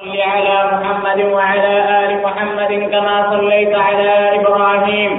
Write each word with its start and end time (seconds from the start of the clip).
صل 0.00 0.20
على 0.20 0.56
محمد 0.72 1.20
وعلى 1.32 1.72
آل 2.00 2.10
محمد 2.24 2.72
كما 2.92 3.16
صليت 3.30 3.74
على 3.76 4.40
إبراهيم. 4.40 5.12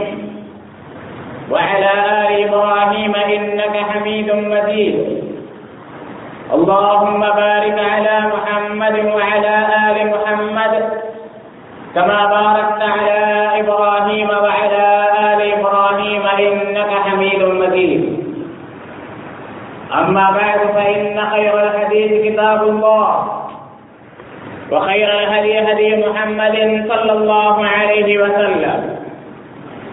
وعلى 1.51 1.91
آل 2.21 2.31
إبراهيم 2.49 3.13
إنك 3.15 3.75
حميد 3.77 4.29
مجيد. 4.31 4.95
اللهم 6.53 7.19
بارك 7.19 7.77
على 7.93 8.15
محمد 8.33 8.95
وعلى 9.17 9.55
آل 9.85 9.97
محمد 10.13 10.73
كما 11.95 12.19
باركت 12.25 12.81
على 12.81 13.19
إبراهيم 13.61 14.29
وعلى 14.29 14.85
آل 15.29 15.39
إبراهيم 15.59 16.23
إنك 16.25 16.91
حميد 17.05 17.41
مجيد. 17.43 18.01
أما 19.93 20.25
بعد 20.39 20.59
فإن 20.75 21.25
خير 21.33 21.53
الحديث 21.63 22.11
كتاب 22.25 22.61
الله. 22.63 23.40
وخير 24.71 25.19
الهدي 25.19 25.59
هدي 25.59 25.95
محمد 25.95 26.85
صلى 26.89 27.11
الله 27.11 27.67
عليه 27.67 28.17
وسلم. 28.23 28.95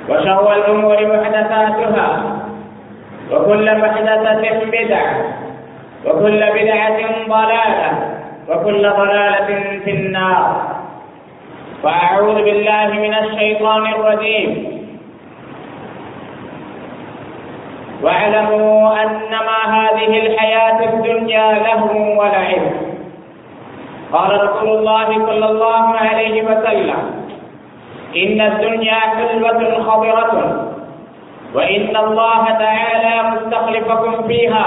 وشر 0.09 0.57
الأمور 0.57 1.07
محدثاتها. 1.07 2.23
وكل 3.33 3.79
محدثة 3.79 4.65
بدعة. 4.73 5.16
وكل 6.07 6.41
بدعة 6.55 7.01
ضلالة. 7.29 7.91
وكل 8.49 8.91
ضلالة 8.91 9.80
في 9.85 9.91
النار. 9.91 10.77
فأعوذ 11.83 12.35
بالله 12.35 12.87
من 12.87 13.15
الشيطان 13.15 13.87
الرجيم. 13.87 14.79
واعلموا 18.02 19.02
أنما 19.02 19.59
هذه 19.66 20.27
الحياة 20.27 20.85
الدنيا 20.85 21.52
لهو 21.52 22.21
ولعب. 22.21 22.88
قال 24.12 24.30
رسول 24.45 24.69
الله 24.79 25.09
صلى 25.27 25.47
الله 25.51 25.85
عليه 25.97 26.43
وسلم 26.43 27.01
إن 28.16 28.41
الدنيا 28.41 29.01
حلوة 29.16 29.82
خضرة 29.82 30.32
وإن 31.55 31.96
الله 31.96 32.45
تعالى 32.45 33.15
مستخلفكم 33.30 34.29
فيها 34.29 34.66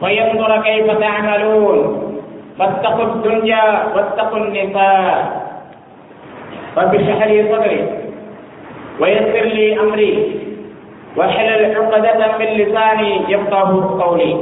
فينظر 0.00 0.62
كيف 0.62 0.86
تعملون. 0.98 1.78
فاتقوا 2.58 3.04
الدنيا 3.04 3.64
واتقوا 3.94 4.38
النساء 4.38 5.14
رب 6.78 6.94
اشرح 6.94 7.20
لي 7.26 7.38
صدري 7.52 7.80
ويسر 9.00 9.44
لي 9.58 9.80
أمري 9.80 10.12
واحلل 11.16 11.62
عقدة 11.76 12.20
من 12.38 12.46
لساني 12.46 13.10
يفقه 13.28 13.68
قولي. 14.02 14.32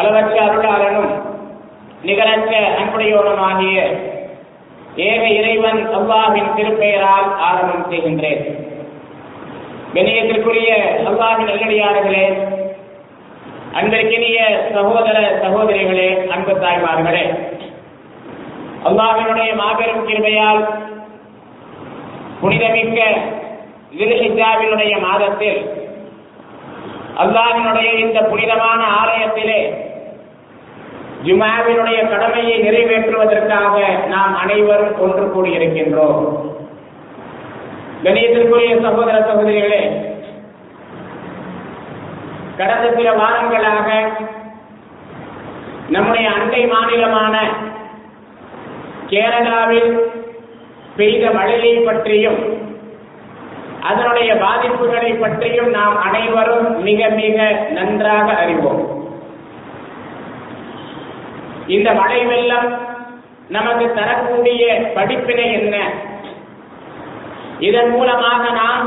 ألا 0.00 0.20
بشارك 0.20 0.64
على 0.64 0.86
نمت 0.96 1.29
நிகரற்ற 2.02 2.52
அன்புடையோனுமாகிய 2.78 3.78
ஏக 5.04 5.22
இறைவன் 5.30 5.80
அல்லாஹின் 5.94 6.54
திருப்பெயரால் 6.56 7.28
ஆரம்பம் 7.40 7.88
செய்கின்றேன். 7.90 8.42
கணியத்திற்குரிய 9.94 10.70
அல்லாஹின் 11.06 11.48
நல்லடியார்களே 11.48 12.24
அன்பிற்கினிய 13.74 14.38
சகோதர 14.74 15.16
சகோதரிகளே 15.42 16.08
அன்பு 16.30 16.54
தாய்மார்களே 16.54 17.24
அல்லாஹினுடைய 18.84 19.50
மாபெரும் 19.54 20.06
கிருமையால் 20.06 20.62
புனிதமிக்க 22.40 22.98
திருஹிஜாவினுடைய 23.92 24.94
மாதத்தில் 25.00 25.60
அல்லாஹினுடைய 27.18 27.88
இந்த 27.98 28.18
புனிதமான 28.22 28.80
ஆலயத்திலே 29.00 29.60
ஜுமாவினுடைய 31.24 32.08
கடமையை 32.08 32.56
நிறைவேற்றுவதற்காக 32.62 34.06
நாம் 34.06 34.36
அனைவரும் 34.36 34.98
ஒன்று 34.98 35.24
கூடியிருக்கின்றோம். 35.26 36.48
கணியத்திற்குரிய 38.04 38.82
சகோதர 38.82 39.18
சகோதரிகளே 39.18 39.82
கடந்த 42.56 42.92
சில 42.96 43.10
வாரங்களாக 43.10 43.88
நம்முடைய 45.88 46.30
அண்டை 46.30 46.66
மாநிலமான 46.66 47.36
கேரளாவில் 49.08 49.98
பெய்த 50.96 51.30
மழையை 51.30 51.76
பற்றியும் 51.76 52.40
அதனுடைய 53.82 54.34
பாதிப்புகளை 54.34 55.20
பற்றியும் 55.20 55.70
நாம் 55.70 55.96
அனைவரும் 55.96 56.82
மிக 56.82 57.08
மிக 57.08 57.50
நன்றாக 57.70 58.32
அறிவோம். 58.32 58.89
இந்த 61.69 61.89
மழை 61.93 62.19
வெள்ளம் 62.25 62.69
நமக்கு 63.49 63.85
தரக்கூடிய 63.97 64.63
படிப்பினை 64.95 65.47
என்ன 65.53 65.75
இதன் 67.59 67.91
மூலமாக 67.91 68.43
நாம் 68.53 68.85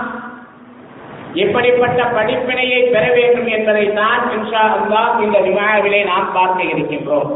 எப்படிப்பட்ட 1.42 2.00
படிப்பினையை 2.16 2.80
பெற 2.92 3.04
வேண்டும் 3.16 3.48
என்பதை 3.56 3.84
தான் 3.92 4.22
இன்ஷா 4.36 4.62
அல்லா 4.76 5.02
இந்த 5.24 5.38
விமாவிலே 5.46 6.00
நாம் 6.04 6.32
பார்க்க 6.32 6.72
இருக்கின்றோம் 6.72 7.30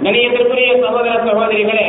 நிலையத்திற்குரிய 0.00 0.72
சகோதர 0.82 1.14
சகோதரிகளே 1.28 1.88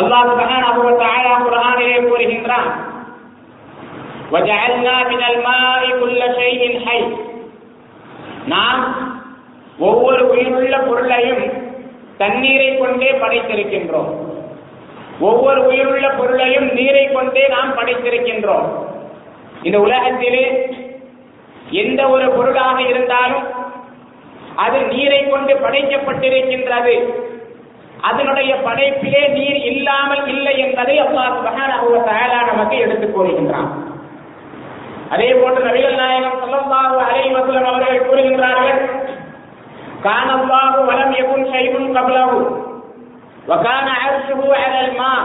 அல்லாஹ் 0.00 0.28
சுப்ஹானஹு 0.30 0.86
வ 0.86 0.94
தஆலா 1.02 1.34
குர்ஆனிலே 1.44 1.98
கூறுகின்றான் 2.06 2.70
وجعلنا 4.32 4.96
من 5.04 5.22
الماء 5.24 5.82
كل 6.00 6.20
شيء 6.38 6.62
حي 6.84 7.00
நாம் 8.46 8.82
ஒவ்வொரு 9.79 10.29
உயிருள்ள 10.29 10.77
பொருளையும் 10.77 11.51
தண்ணீரை 12.17 12.77
கொண்டே 12.77 13.11
படைத்திருக்கின்றோம். 13.11 14.09
ஒவ்வொரு 15.19 15.65
உயிருள்ள 15.65 16.09
பொருளையும் 16.09 16.73
நீரை 16.73 17.11
கொண்டே 17.11 17.47
நாம் 17.47 17.77
படைத்திருக்கின்றோம். 17.77 18.85
இந்த 19.63 19.79
உலகத்திலே 19.79 20.69
எந்த 21.71 22.09
ஒரு 22.09 22.29
பொருளாக 22.29 22.81
இருந்தாலும் 22.81 23.47
அது 24.55 24.81
நீரை 24.81 25.29
கொண்டு 25.29 25.53
படைக்கப்பட்டிருக்கின்றது. 25.53 27.03
அதனுடைய 28.01 28.55
படைப்பிலே 28.55 29.27
நீர் 29.27 29.55
இல்லாமல் 29.55 30.27
இல்லை 30.27 30.59
என்பதை 30.59 31.01
அல்லாஹ் 31.01 31.35
சுப்ஹானஹு 31.37 31.85
வ 31.85 32.03
தஆலா 32.03 32.45
நமக்கு 32.45 32.77
எடுத்துக் 32.77 33.19
கூறுகின்றான். 33.19 33.69
அதே 35.09 35.33
போன்று 35.33 35.63
நபிகள் 35.63 35.95
நாயகம் 35.95 36.39
ஸல்லல்லாஹு 36.43 36.97
அலைஹி 36.97 37.33
வஸல்லம் 37.33 37.63
அவர்கள் 37.63 38.07
கூறுகின்றார்கள் 38.07 38.36
كان 40.07 40.29
الله 40.39 40.71
ولم 40.89 41.09
يكن 41.19 41.41
شيء 41.53 41.73
قبله 41.97 42.31
وكان 43.47 43.87
عرشه 44.01 44.41
على 44.61 44.79
الماء 44.87 45.21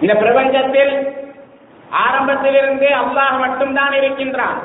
இந்த 0.00 0.14
பிரபஞ்சத்தில் 0.14 0.92
ஆரம்பத்திலிருந்தே 2.06 2.88
அல்லாஹ் 2.88 3.38
மட்டும்தான் 3.38 3.92
இருக்கின்றான். 3.92 4.58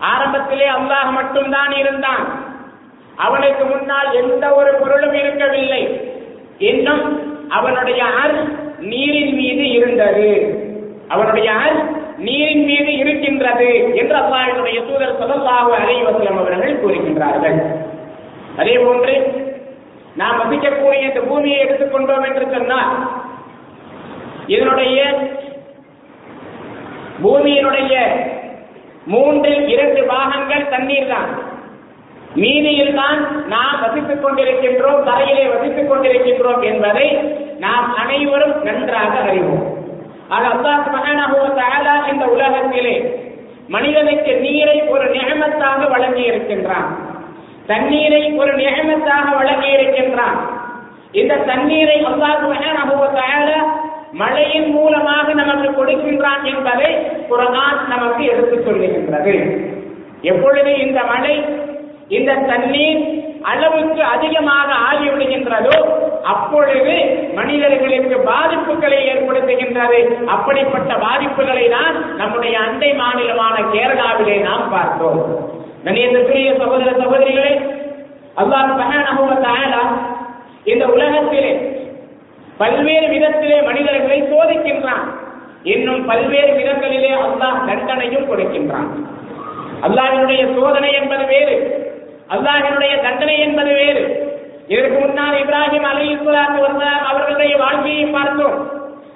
ஆரம்பத்திலே 0.00 0.68
அல்லாஹ் 0.68 1.10
மட்டும்தான் 1.10 1.72
இருந்தான். 1.72 2.24
அவனுக்கு 3.16 3.64
முன்னால் 3.64 4.12
எந்த 4.12 4.54
ஒரு 4.54 4.74
பொருளும் 4.74 5.12
இருக்கவில்லை. 5.12 5.82
இன்னும் 6.58 7.04
அவனுடைய 7.48 8.04
அர் 8.04 8.36
நீரின் 8.78 9.34
மீது 9.34 9.70
இருந்தது. 9.70 10.30
அவனுடைய 11.08 11.52
அர் 11.52 11.78
நீரின் 12.16 12.64
மீது 12.64 12.92
இருக்கின்றது 13.02 13.70
என்று 14.00 14.16
அல்லாஹினுடைய 14.22 14.78
தூதர் 14.88 15.18
சொல்லல்லாஹு 15.20 15.70
அலைவசலம் 15.80 16.40
அவர்கள் 16.42 16.80
கூறுகின்றார்கள். 16.82 17.58
அதே 18.56 18.78
போன்று 18.78 19.14
நாம் 20.16 20.40
வசிக்கக்கூடிய 20.40 21.02
இந்த 21.08 21.20
பூமியை 21.20 21.58
எடுத்துக்கொண்டோம் 21.64 22.26
என்று 22.28 22.46
சொன்னால் 22.54 22.90
இதனுடைய 24.46 24.98
பூமியினுடைய 27.22 27.94
மூன்றில் 29.04 29.68
இரண்டு 29.68 30.02
பாகங்கள் 30.04 30.70
தண்ணீர் 30.74 31.10
தான் 31.12 31.30
மீதியில் 32.42 32.94
தான் 32.94 33.18
நாம் 33.46 33.80
வசித்துக் 33.84 34.22
கொண்டிருக்கின்றோம் 34.24 35.06
தரையிலே 35.08 35.44
வசித்துக் 35.54 35.90
கொண்டிருக்கின்றோம் 35.90 36.62
என்பதை 36.62 37.06
நாம் 37.58 37.94
அனைவரும் 38.02 38.56
நன்றாக 38.62 39.12
அறிவோம். 39.28 39.71
ஆக 40.34 40.44
அல்லாஹ் 40.54 40.82
சுபஹானஹு 40.86 41.36
வ 41.40 41.48
தஆலா 41.58 41.94
இந்த 42.12 42.24
உலகத்திலே 42.34 42.94
மனிதனுக்கு 43.68 44.32
நீரை 44.44 44.76
ஒரு 44.88 45.06
நியமத்தாக 45.14 45.80
வழங்கி 45.90 46.24
இருக்கின்றான் 46.30 46.88
தண்ணீரை 47.66 48.22
ஒரு 48.40 48.52
நியமத்தாக 48.60 49.26
வழங்கி 49.36 49.70
இருக்கின்றான் 49.76 50.38
இந்த 51.12 51.34
தண்ணீரை 51.50 51.98
அல்லாஹ் 52.10 52.36
சுபஹானஹு 52.42 52.94
வ 53.00 53.08
தஆலா 53.18 53.58
மழையின் 54.20 54.70
மூலமாக 54.72 55.34
நமக்கு 55.34 55.68
கொடுக்கின்றான் 55.72 56.42
என்பதை 56.52 56.88
குர்ஆன் 57.28 57.78
நமக்கு 57.88 58.22
எடுத்துச் 58.24 58.66
சொல்லுகின்றது. 58.66 59.34
எப்பொழுது 60.22 60.72
இந்த 60.78 61.00
மழை 61.04 61.36
இந்த 62.08 62.32
தண்ணீர் 62.50 63.00
அளவுக்கு 63.50 64.02
அதிகமாக 64.04 64.68
ஆகிவிடுகின்றதோ 64.88 65.78
அப்பொழுது 66.32 66.94
மனிதர்களுக்கு 67.34 68.16
பாதிப்புகளை 68.30 68.98
ஏற்படுத்துகின்றது. 69.12 70.00
அப்படிப்பட்ட 70.26 70.92
பாதிப்புகளை 70.94 71.68
தான் 71.68 72.16
நம்முடைய 72.16 72.58
அண்டை 72.58 72.90
மாநிலமான 73.00 73.56
கேரளாவிலே 73.74 74.36
நாம் 74.48 74.70
பார்த்தோம். 74.70 75.20
கணியத்திற்குரிய 75.84 76.50
சகோதர 76.58 76.90
சகோதரிகளே 77.02 77.54
அல்லாஹ் 78.42 78.68
சுப்ஹானஹு 78.70 79.24
இந்த 80.64 80.86
உலகத்திலே 80.86 81.52
பல்வேறு 82.58 83.06
விதத்திலே 83.06 83.58
மனிதர்களை 83.68 84.18
சோதிக்கின்றான். 84.22 85.06
இன்னும் 85.62 86.06
பல்வேறு 86.06 86.52
விதங்களிலே 86.60 87.12
அல்லாஹ் 87.26 87.58
தண்டனையும் 87.68 88.28
கொடுக்கின்றான். 88.28 88.88
அல்லாஹினுடைய 89.86 90.42
சோதனை 90.56 90.92
என்பது 90.92 91.24
வேறு. 91.26 91.56
அல்லாஹினுடைய 92.32 93.02
தண்டனை 93.02 93.40
என்பது 93.40 93.72
வேறு. 93.72 94.30
இதற்கு 94.68 94.98
முன்னால் 94.98 95.34
இப்ராஹிம் 95.34 95.82
அலி 95.82 96.08
இஸ்லாம் 96.08 96.82
அவர்களுடைய 97.08 97.56
வாழ்க்கையை 97.56 98.04
பார்த்தோம். 98.04 98.70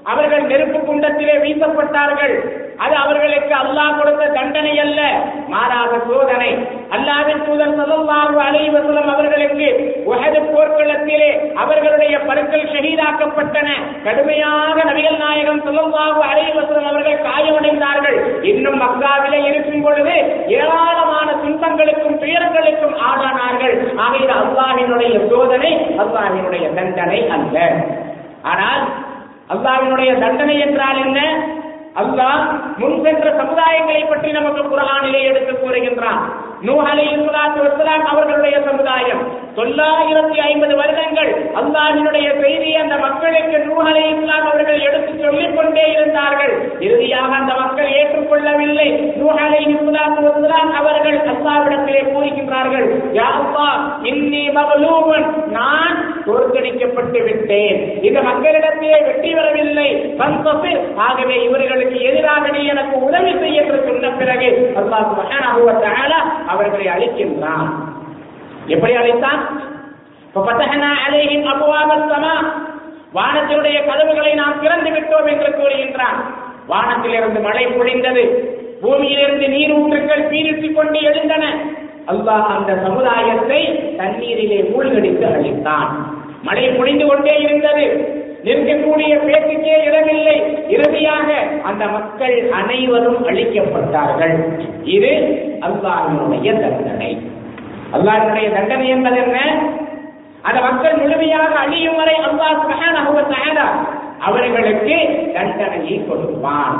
அவர்கள் 0.04 0.42
நெருப்பு 0.42 0.78
குண்டத்திலே 0.78 1.40
வீசப்பட்டார்கள். 1.40 2.34
அது 2.76 2.94
அவர்களுக்கு 2.94 3.54
அல்லாஹ் 3.54 3.98
கொடுத்த 3.98 4.26
தண்டனை 4.26 4.78
அல்ல. 4.78 5.22
மாறாக 5.48 5.98
சோதனை. 6.08 6.75
அல்லாவின் 6.94 7.40
தூதர் 7.46 7.76
சதல்லாஹு 7.78 8.36
அலைவசலம் 8.46 9.10
அவர்களுக்கு 9.14 9.68
உஹது 10.10 10.40
போர்க்களத்திலே 10.50 11.30
அவர்களுடைய 11.62 12.14
பருக்கள் 12.28 12.68
ஷஹீதாக்கப்பட்டன. 12.72 13.68
கடுமையாக 14.04 14.76
நபிகள் 14.90 15.18
நாயகம் 15.24 15.62
சதல்லாஹு 15.66 16.20
அலைவசலம் 16.30 16.88
அவர்கள் 16.90 17.24
காயமடைந்தார்கள். 17.28 18.18
இன்னும் 18.42 18.78
மக்காவிலே 18.84 19.40
இருக்கும் 19.50 19.82
பொழுது 19.82 20.14
ஏராளமான 20.58 21.28
துன்பங்களுக்கும் 21.42 22.20
துயரங்களுக்கும் 22.22 22.96
ஆளானார்கள். 23.08 23.76
ஆக 24.04 24.14
இது 24.24 24.34
அல்லாஹினுடைய 24.42 25.14
சோதனை 25.32 25.72
அல்லாஹினுடைய 26.04 26.74
தண்டனை 26.74 27.20
அல்ல. 27.38 27.56
ஆனால் 28.42 28.82
அல்லாஹ்வினுடைய 29.54 30.12
தண்டனை 30.24 30.54
என்றால் 30.60 30.98
என்ன? 31.06 31.20
அல்லாஹ் 32.02 32.42
முன் 32.80 32.96
சென்ற 33.04 33.26
சமுதாயங்களை 33.40 34.02
பற்றி 34.08 34.30
நமக்கு 34.38 34.62
குரானிலே 34.62 35.20
எடுத்து 35.30 35.52
கூறுகின்றான். 35.52 36.20
நூஹ் 36.66 36.88
இஸ்லாத்து 37.14 37.58
வஸ்ஸலாம் 37.64 38.04
அவர்களுடைய 38.12 38.56
சமுதாயம். 38.66 39.22
தொள்ளாயிரத்தி 39.58 40.38
ஐம்பது 40.48 40.74
வருடங்கள் 40.80 41.30
அல்லாஹினுடைய 41.60 42.26
செய்தியை 42.40 42.78
அந்த 42.82 42.96
மக்களுக்கு 43.04 43.56
நூஹ் 43.68 43.90
இஸ்லாம் 44.12 44.46
அவர்கள் 44.50 44.80
எடுத்து 44.88 45.12
சொல்லிக் 45.22 45.56
கொண்டே 45.56 45.84
இருந்தார்கள். 45.96 46.54
இறுதியாக 46.86 47.32
அந்த 47.40 47.54
மக்கள் 47.62 47.88
ஏற்றுக்கொள்ளவில்லை. 47.98 48.88
நூஹ் 49.20 49.40
இஸ்லாத்து 49.74 50.20
வஸ்ஸலாம் 50.26 50.72
அவர்கள் 50.80 51.18
அல்லாவிடத்திலே 51.34 52.02
கூறுகின்றார்கள் 52.12 52.86
யாப்பா 53.20 53.68
இன்னி 54.12 54.44
மக்லூபன் 54.58 55.28
நான் 55.58 55.96
தோற்கடிக்கப்பட்டு 56.28 57.18
விட்டேன். 57.28 57.78
இந்த 58.08 58.18
மக்களிடத்திலே 58.28 58.98
வெற்றி 59.08 59.32
வரவில்லை 59.40 59.88
ஆகவே 61.06 61.36
இவர்களுக்கு 61.48 61.84
எதிராக 61.94 62.48
நீ 62.48 62.64
எனக்கு 62.64 63.00
உதவி 63.00 63.38
செய்ய 63.38 63.62
என்று 63.62 63.84
சொன்ன 63.86 64.10
பிறகு 64.10 64.72
அல்லாஹ் 64.76 65.06
சுப்ஹானஹு 65.10 65.60
வ 65.66 65.84
தஆலா 65.84 66.46
அவர்களை 66.46 66.86
அழிக்கின்றான். 66.86 67.68
எப்படி 68.66 68.94
அழைத்தான்? 68.94 69.60
ஃபதஹனா 70.34 70.90
அலைஹிம் 71.08 71.54
வானத்தினுடைய 73.14 73.86
கதவுகளை 73.86 74.34
நாம் 74.34 74.60
திறந்து 74.60 74.90
விட்டோம் 74.90 75.28
என்று 75.28 75.48
கூறுகின்றான். 75.48 76.18
வானத்திலிருந்து 76.66 77.40
மழை 77.40 77.66
பொழிந்தது. 77.66 78.28
பூமியிலிருந்து 78.80 79.48
நீரூற்றுகள் 79.48 80.28
பீரிட்டுக் 80.28 80.72
கொண்டு 80.72 81.00
எழுந்தன. 81.00 81.54
அல்லாஹ் 82.06 82.46
அந்த 82.46 82.78
சமுதாயத்தை 82.82 83.80
தண்ணீரிலே 83.98 84.70
மூழ்கடித்து 84.70 85.26
அழித்தான். 85.26 85.88
மழை 86.42 86.68
பொழிந்து 86.68 87.06
கொண்டே 87.06 87.36
இருந்தது. 87.38 88.14
நிற்கக்கூடிய 88.46 89.12
பேச்சுக்கே 89.26 89.76
இடமில்லை. 89.86 90.36
இறுதியாக 90.68 91.28
அந்த 91.62 91.86
மக்கள் 91.86 92.36
அனைவரும் 92.50 93.26
அழிக்கப்பட்டார்கள். 93.26 94.36
இது 94.84 95.12
அல்லாஹினுடைய 95.66 96.48
தண்டனை. 96.60 97.10
அல்லாஹினுடைய 97.96 98.52
தண்டனை 98.52 98.88
என்பது 98.88 99.16
என்ன? 99.16 99.38
அந்த 100.42 100.60
மக்கள் 100.60 100.94
முழுமையாக 100.94 101.52
அழியும் 101.58 101.96
வரை 101.96 102.16
அல்லாஹ் 102.28 102.58
சுப்ஹானஹு 102.62 103.08
அவர் 103.12 103.32
தஆலா 103.34 103.66
அவர்களுக்கு 104.18 104.96
தண்டனையை 105.34 106.04
கொடுப்பான். 106.08 106.76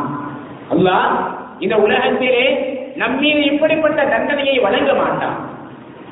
அல்லாஹ் 0.74 1.10
இந்த 1.58 1.76
உலகத்திலே 1.76 2.46
நம்மீது 2.96 3.40
இப்படிப்பட்ட 3.40 4.04
தண்டனையை 4.04 4.58
வழங்க 4.58 4.94
மாட்டான். 4.94 5.36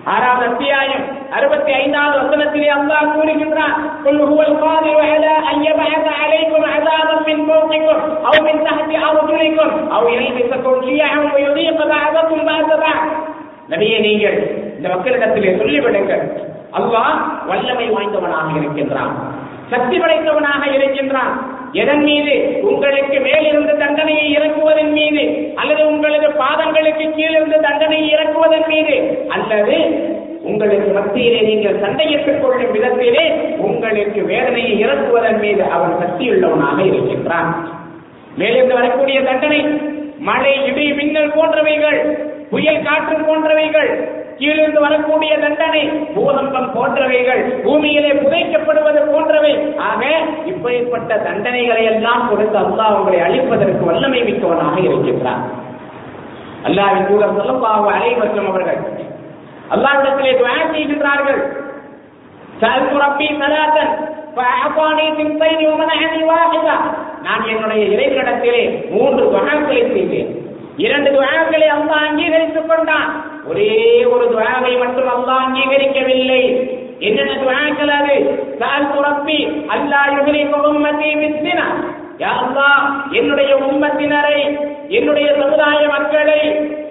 ஆறாவது 0.05 0.45
அத்தியாயம் 0.45 1.05
அறுபத்தி 1.37 1.71
ஐந்தாவது 1.75 2.15
வசனத்திலே 2.21 2.69
அல்லாஹ் 2.75 3.13
கூறுகின்றான் 3.15 3.75
قل 4.05 4.17
هو 4.23 4.39
القادر 4.43 4.97
على 5.03 5.33
ان 5.51 5.57
يبعث 5.63 6.05
عليكم 6.21 6.61
عذابا 6.73 7.15
من 7.27 7.37
فوقكم 7.45 7.97
او 8.27 8.35
من 8.47 8.55
تحت 8.63 8.89
ارجلكم 9.09 9.69
او 9.95 10.03
يلبسكم 10.09 10.73
شيعا 10.87 11.19
ويذيق 11.33 11.79
بعضكم 11.87 12.37
بعض 12.51 12.69
بعض 12.85 13.01
நபியே 13.71 13.97
நீங்கள் 13.99 14.37
இந்த 14.77 14.87
மக்களிடத்திலே 14.93 15.51
சொல்லிவிடுங்கள் 15.59 16.23
அல்லாஹ் 16.73 17.13
வல்லமை 17.49 17.87
வாய்ந்தவனாக 17.89 18.47
இருக்கின்றான் 18.57 19.13
சக்தி 19.73 19.97
படைத்தவனாக 19.97 20.63
இருக்கின்றான் 20.71 21.33
எதன் 21.73 22.03
மீது 22.03 22.33
உங்களுக்கு 22.69 23.17
மேலிருந்து 23.19 23.73
தண்டனையை 23.77 24.25
இறக்குவதன் 24.31 24.62
மீது 24.62 24.62
அல்லது 24.62 24.62
உங்களது 24.62 24.62
பாதங்களுக்கு 26.38 27.06
கீழிருந்து 27.16 27.58
தண்டனை 27.60 28.00
இறக்குவதன் 28.14 28.68
மீது 28.68 28.96
அல்லது 29.28 29.76
உங்களுக்கு 30.42 30.90
மத்தியிலே 30.92 31.40
நீங்கள் 31.40 31.80
சண்டையிட்டுக் 31.82 32.40
கொள்ளும் 32.40 32.72
விதத்திலே 32.72 33.24
உங்களுக்கு 33.58 34.20
வேதனையை 34.24 34.74
இறக்குவதன் 34.84 35.40
மீது 35.40 35.62
அவன் 35.70 35.94
சக்தியுள்ளவனாக 36.02 36.78
இருக்கின்றான். 36.90 37.50
மேலிருந்து 38.36 38.74
வரக்கூடிய 38.74 39.18
தண்டனை 39.22 39.60
மழை 40.20 40.52
இடி 40.66 40.86
மின்னல் 40.92 41.34
போன்றவைகள் 41.36 41.98
புயல் 42.50 42.84
காற்று 42.86 43.16
போன்றவைகள் 43.26 43.90
கீழிருந்து 44.38 44.80
வரக்கூடிய 44.80 45.32
தண்டனை 45.38 45.82
பூகம்பம் 46.14 46.70
போன்றவைகள் 46.76 47.42
பூமியிலே 47.64 48.12
புதைக்கப்படுவது 48.22 49.00
போன்றவை. 49.12 49.52
ஆக 49.90 50.02
இப்படிப்பட்ட 50.46 51.14
தண்டனைகளை 51.26 51.84
எல்லாம் 51.92 52.28
கொடுத்து 52.30 52.58
அல்லாஹ் 52.58 52.96
உங்களை 52.98 53.20
அழிப்பதற்கு 53.20 53.84
வல்லமை 53.84 54.22
மிக்கவனாக 54.22 54.76
இருக்கின்றார் 54.80 55.44
அல்லாவின் 56.64 57.06
தூதர் 57.06 57.36
சொல்லப்பாக 57.38 57.90
அலைவசம் 57.96 58.48
அவர்கள். 58.48 58.80
அல்லாவிடத்திலே 59.74 60.32
துவா 60.38 60.54
செய்கின்றார்கள். 60.72 61.40
சஅல்து 62.60 62.96
ரப்பி 63.04 63.26
ஸலாத்தன் 63.40 63.92
ஃபஅஃபானி 64.36 65.06
சிந்தைனி 65.18 65.64
வமனஹனி 65.70 66.22
வாஹிதா. 66.30 66.76
நான் 67.22 67.48
என்னுடைய 67.48 67.82
இறைவனிடத்திலே 67.84 68.90
மூன்று 68.90 69.24
துஆக்களை 69.32 69.92
செய்தேன். 69.92 70.30
இரண்டு 70.76 71.10
துஆக்களை 71.10 71.68
அல்லாஹ் 71.76 72.06
அங்கீகரித்துக் 72.08 72.68
கொண்டான். 72.68 73.10
ஒரே 73.46 74.04
ஒரு 74.04 74.24
துஆவை 74.24 74.78
மட்டும் 74.78 75.10
அல்லாஹ் 75.16 75.42
அங்கீகரிக்கவில்லை. 75.46 76.42
என்னென்ன 76.98 77.34
துஆக்கள் 77.44 77.92
அது? 78.00 78.16
சஅல்து 78.60 78.98
ரப்பி 79.08 79.38
அல்லா 79.74 80.00
யுஹ்ரிக 80.16 80.52
உம்மதி 80.70 81.10
பிஸ்ஸினா 81.20 81.66
யா 82.18 82.32
அல்லாஹ் 82.42 83.12
என்னுடைய 83.12 83.56
உம்மத்தினரை 83.56 84.38
என்னுடைய 84.88 85.34
சமுதாய 85.40 85.88
மக்களை 85.88 86.40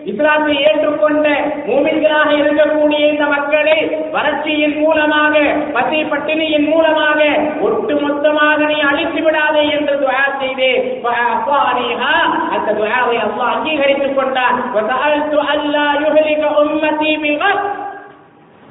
இஸ்லாத்தை 0.04 0.56
ஏற்றுக்கொண்ட 0.64 1.28
மூமின்களாக 1.68 2.30
இருக்கக்கூடிய 2.32 3.00
இந்த 3.10 3.26
மக்களை 3.26 3.78
வறட்சியின் 4.12 4.80
மூலமாக 4.80 5.34
பசி 5.74 6.04
பட்டினியின் 6.04 6.68
மூலமாக 6.70 7.20
ஒட்டுமொத்தமாக 7.62 8.58
நீ 8.66 8.80
அழித்து 8.80 9.22
விடாதே 9.22 9.70
என்று 9.70 9.94
துவா 9.94 10.40
செய்தேன் 10.40 11.02
ஃபஅஃபானிஹா. 11.04 12.14
அந்த 12.50 12.74
துவாவை 12.74 13.18
அல்லாஹ் 13.18 13.54
அங்கீகரித்துக் 13.56 14.16
கொண்டான். 14.16 14.58
அல்லா 15.54 15.86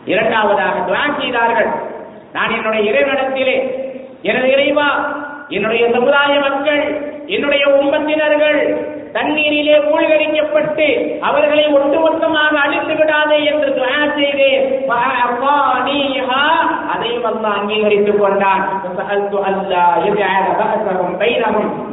இரண்டாவதாக 0.07 0.77
துவா 0.89 1.21
செய்தார்கள். 1.21 1.69
நான் 2.33 2.51
என்னுடைய 2.51 2.91
இறைவனத்திலே 2.93 3.57
எனது 4.23 4.51
இறைவா 4.51 4.89
என்னுடைய 5.49 5.91
சமுதாய 5.91 6.41
மக்கள் 6.41 7.01
என்னுடைய 7.27 7.69
உம்பத்தினர்கள் 7.69 8.61
தண்ணீரிலே 9.13 9.77
மூழ்கடிக்கப்பட்டு 9.79 11.19
அவர்களை 11.21 11.65
ஒட்டுமொத்தமாக 11.67 12.55
அழித்து 12.65 12.95
விடாதே 12.95 13.45
என்று 13.45 13.69
துவா 13.69 14.15
செய்தேன் 14.15 14.89
அதையும் 16.89 17.25
அல்லாஹ் 17.25 17.59
அங்கீகரித்துக் 17.61 18.21
கொண்டான். 18.21 18.83
அல்லா 19.47 19.85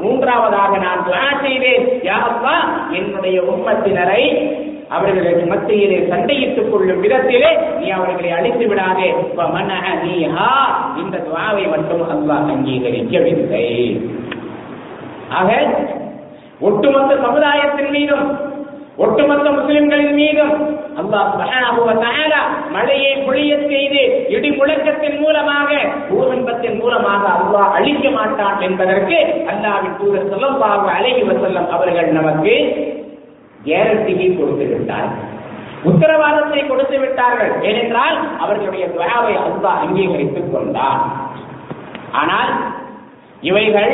மூன்றாவதாக 0.02 0.78
நான் 0.78 1.06
துவா 1.08 1.42
செய்தேன் 1.42 2.02
யா 2.02 2.50
என்னுடைய 2.92 3.42
உம்மத்தினரை 3.42 4.24
அவர்களுக்கு 4.90 5.46
மத்தியிலே 5.46 5.98
சண்டையிட்டுக் 5.98 6.70
கொள்ளும் 6.70 7.04
விதத்திலே 7.04 7.78
நீ 7.78 7.90
அவர்களை 7.90 8.32
அழித்து 8.32 8.68
விடாதே. 8.68 9.14
இந்த 10.98 11.18
துவாவை 11.18 11.70
மட்டும் 11.70 12.04
அல்லாஹ் 12.14 12.50
அங்கீகரிக்கவில்லை. 12.54 13.68
ஆக 15.30 15.50
ஒட்டுமொத்த 16.68 17.12
சமுதாயத்தின் 17.26 17.92
மீதும் 17.98 18.26
ஒட்டுமொத்த 19.04 19.48
முஸ்லிம்களின் 19.58 20.16
மீதும் 20.22 20.54
அல்லாஹ் 21.02 21.28
சுப்ஹானஹு 21.34 22.40
மழையை 22.76 23.12
பொழிய 23.28 23.52
செய்து 23.70 24.02
இடி 24.36 24.50
முழக்கத்தின் 24.58 25.18
மூலமாக 25.22 25.70
பூகம்பத்தின் 26.10 26.78
மூலமாக 26.82 27.24
அல்லாஹ் 27.40 27.76
அழிக்க 27.78 28.06
மாட்டான் 28.18 28.60
என்பதற்கு 28.68 29.18
அல்லாவின் 29.52 29.98
தூதர் 30.00 30.32
சொல்லப்பாக 30.34 30.86
அழகி 30.98 31.24
வசல்லம் 31.30 31.70
அவர்கள் 31.78 32.10
நமக்கு 32.20 32.54
கேரண்டியை 33.68 34.28
கொடுத்து 34.38 34.66
விட்டார்கள். 34.74 35.26
உத்தரவாதத்தை 35.90 36.62
கொடுத்து 36.68 36.98
விட்டார்கள். 37.00 37.54
ஏனென்றால் 37.70 38.18
அவர்களுடைய 38.44 38.86
துவாவை 38.96 39.34
அல்லாஹ் 39.48 39.82
அங்கீகரித்துக் 39.86 40.52
கொண்டார் 40.54 41.02
ஆனால் 42.22 42.52
இவைகள் 43.50 43.94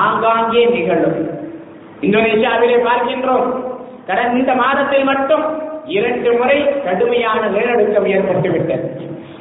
ஆங்காங்கே 0.00 0.62
நிகழும். 0.76 1.20
இந்தோனேஷியாவிலே 2.00 2.78
பார்க்கின்றோம். 2.88 3.48
கடந்த 4.08 4.38
இந்த 4.38 4.54
மாதத்தில் 4.54 5.04
மட்டும் 5.04 5.44
இரண்டு 5.96 6.30
முறை 6.38 6.58
கடுமையான 6.84 7.40
நிலநடுக்கம் 7.46 8.08
ஏற்பட்டுவிட்டது 8.14 8.88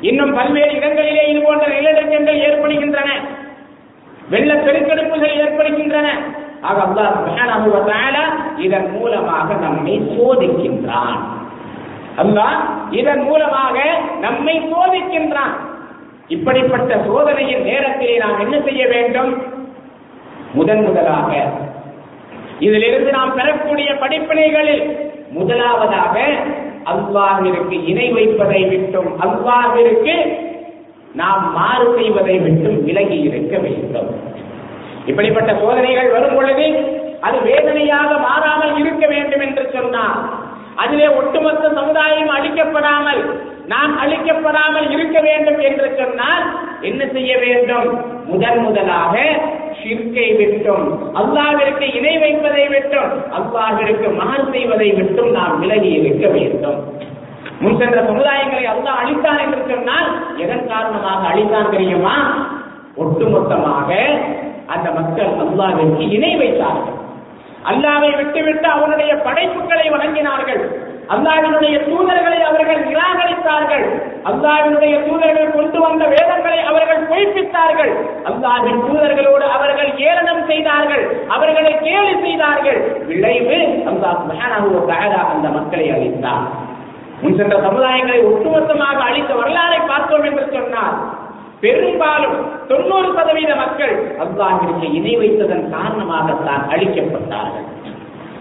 இன்னும் 0.02 0.34
பல்வேறு 0.34 0.74
இடங்களிலே 0.76 1.24
இது 1.32 1.40
போன்ற 1.42 1.68
நிலநடுக்கங்கள் 1.68 2.40
ஏற்படுகின்றன. 2.48 3.10
வெள்ள 4.30 4.54
பெருக்கெடுப்புகள் 4.54 5.38
ஏற்படுகின்றன. 5.44 6.08
ஆக 6.62 6.78
அல்லாஹ் 6.88 7.16
சுப்ஹானஹு 7.18 7.68
வ 7.76 7.80
தஆலா 7.90 8.24
இதன் 8.58 8.90
மூலமாக 8.92 9.54
நம்மை 9.54 9.96
சோதிக்கின்றான். 10.16 11.18
அல்லாஹ் 12.24 12.60
இதன் 12.90 13.22
மூலமாக 13.22 13.78
நம்மை 14.20 14.56
சோதிக்கின்றான். 14.74 15.56
இப்படிப்பட்ட 16.28 16.98
சோதனையின் 17.08 17.64
நேரத்திலே 17.64 18.18
நாம் 18.18 18.40
என்ன 18.40 18.56
செய்ய 18.62 18.88
வேண்டும்? 18.88 19.32
முதன் 20.54 20.84
முதலாக 20.84 21.32
இதிலிருந்து 22.60 23.12
நாம் 23.12 23.34
பெறக்கூடிய 23.34 23.94
படிப்பினைகளில் 23.94 24.84
முதலாவதாக 25.32 26.16
அல்வாவிற்கு 26.86 27.86
இணை 27.86 28.12
வைப்பதை 28.12 28.64
விட்டும் 28.66 29.20
அல்வாவிற்கு 29.22 30.16
நாம் 31.14 31.52
மாறு 31.54 31.94
செய்வதை 31.96 32.40
விட்டும் 32.40 32.84
விலகி 32.84 33.20
இருக்க 33.20 33.58
வேண்டும். 33.58 34.10
இப்படிப்பட்ட 35.06 35.54
சோதனைகள் 35.54 36.10
வரும் 36.10 36.36
பொழுது 36.36 36.66
அது 37.20 37.38
வேதனையாக 37.42 38.18
மாறாமல் 38.18 38.78
இருக்க 38.78 39.08
வேண்டும் 39.08 39.40
என்று 39.40 39.70
சொன்னார் 39.74 40.20
அதிலே 40.78 41.08
ஒட்டுமொத்த 41.08 41.70
சமுதாயம் 41.74 42.30
அழிக்கப்படாமல் 42.30 43.22
நாம் 43.68 43.94
அழிக்கப்படாமல் 44.04 44.88
இருக்க 44.90 45.20
வேண்டும் 45.20 45.60
என்று 45.60 45.88
சொன்னால் 45.98 46.44
என்ன 46.82 47.02
செய்ய 47.14 47.32
வேண்டும்? 47.38 47.88
முதன் 48.26 48.60
முதலாக 48.60 49.14
ஷிர்கை 49.80 50.28
விட்டும். 50.38 50.86
அல்லாவிற்கு 51.16 51.86
இணை 51.96 52.18
வைப்பதை 52.18 52.68
விட்டும். 52.68 53.12
அல்லாவிற்கு 53.38 54.08
மகன் 54.16 54.52
செய்வதை 54.52 54.90
விட்டும். 54.92 55.32
நாம் 55.32 55.60
விலகி 55.60 55.92
இருக்க 55.92 56.28
வேண்டும். 56.28 56.80
முன் 57.60 57.78
சென்ற 57.78 58.00
சமுதாயங்களை 58.02 58.66
அல்லாஹ் 58.74 59.02
அழித்தான் 59.04 59.42
என்று 59.46 59.62
சொன்னால் 59.70 60.10
எதன் 60.38 60.68
காரணமாக 60.68 61.22
அழித்தான் 61.28 61.72
தெரியுமா? 61.72 62.16
ஒட்டுமொத்தமாக 62.98 63.90
அந்த 64.66 64.88
மக்கள் 64.92 65.34
அல்லாவிற்கு 65.44 66.04
இணை 66.12 66.36
வைத்தார்கள். 66.36 66.97
அல்லாவை 67.72 68.12
விட்டுவிட்டு 68.20 68.68
அவனுடைய 68.68 69.12
படைப்புகளை 69.26 69.88
வழங்கினார்கள் 69.96 70.62
அல்லாவினுடைய 71.14 71.76
தூதர்களை 71.90 72.40
அவர்கள் 72.48 72.80
நிராகரித்தார்கள். 72.88 73.86
அல்லாவினுடைய 74.30 74.96
தூதர்கள் 75.06 75.54
கொண்டு 75.56 75.80
வந்த 75.80 76.04
வேதங்களை 76.06 76.60
அவர்கள் 76.70 77.04
பொய்ப்பித்தார்கள். 77.12 77.92
அல்லாவின் 78.30 78.80
தூதர்களோடு 78.88 79.46
அவர்கள் 79.58 79.92
ஏளனம் 80.08 80.44
செய்தார்கள். 80.50 81.06
அவர்களை 81.28 81.74
கேலி 81.86 82.14
செய்தார்கள். 82.26 82.80
விளைவு 83.10 83.60
அல்லாஹ் 83.92 84.18
சுப்ஹானஹு 84.24 84.72
அந்த 85.34 85.48
மக்களை 85.50 85.88
அழித்தார் 85.98 86.48
முன் 87.22 87.38
சென்ற 87.38 87.56
சமுதாயங்களை 87.68 88.20
ஒட்டுமொத்தமாக 88.32 89.00
அழித்த 89.10 89.32
வரலாறை 89.36 89.80
பார்த்தோம் 89.92 90.28
என்று 90.30 90.44
சொன்னார் 90.56 90.98
பெரும்பாலும் 91.62 92.36
தொண்ணூறு 92.68 93.10
சதவீத 93.18 93.56
மக்கள் 93.56 93.94
அல்லாஹிற்கு 94.24 94.88
இணை 94.94 95.14
வைத்ததன் 95.18 95.66
காரணமாகத்தான் 95.76 96.64
அழிக்கப்பட்டார்கள். 96.74 97.68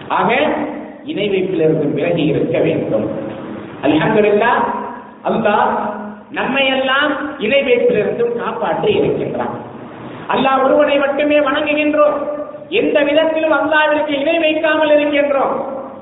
ஆக 0.07 0.29
இணை 1.11 1.25
வைப்பிலிருந்து 1.29 1.87
விலகி 1.93 2.25
இருக்க 2.25 2.57
வேண்டும். 2.59 3.07
அல்ஹம்துல்லா 3.85 4.51
அல்லாஹ் 5.29 5.71
நம்மை 6.31 6.65
எல்லாம் 6.67 7.11
இணை 7.37 7.61
வைப்பிலிருந்தும் 7.63 8.35
காப்பாற்றி 8.41 8.89
இருக்கின்றான். 8.93 9.55
அல்லாஹ் 10.33 10.63
ஒருவனை 10.63 10.97
மட்டுமே 10.97 11.39
வணங்குகின்றோம். 11.39 12.17
எந்த 12.69 12.97
விதத்திலும் 13.03 13.55
அல்லாவிற்கு 13.59 14.13
இணை 14.21 14.37
வைக்காமல் 14.39 14.93
இருக்கின்றோம். 14.95 15.55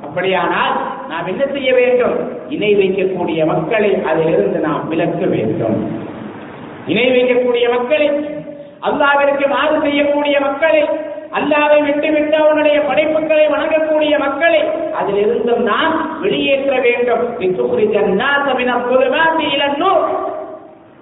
அப்படியானால் 0.05 0.74
நாம் 1.10 1.27
என்ன 1.27 1.43
செய்ய 1.45 1.74
வேண்டும்? 1.74 2.15
இணை 2.50 2.72
வைக்கக்கூடிய 2.75 3.45
மக்களை 3.45 3.91
அதிலிருந்து 4.03 4.60
நாம் 4.60 4.88
விலக்க 4.89 5.25
வேண்டும். 5.25 5.77
இணை 6.88 7.12
வைக்கக்கூடிய 7.12 7.70
மக்களை 7.70 8.10
அல்லாவிற்கு 8.82 9.48
மாறு 9.48 9.82
செய்யக்கூடிய 9.82 10.39
மக்களை 10.39 10.89
அல்லாவை 11.32 11.82
விட்டுவிட்டு 11.82 12.38
அவனுடைய 12.38 12.82
படைப்புகளை 12.82 13.48
வணங்கக்கூடிய 13.48 14.20
மக்களை 14.20 14.62
அதிலிருந்தும் 15.01 15.63
நாம் 15.63 16.20
வெளியேற்ற 16.22 16.80
வேண்டும். 16.80 17.38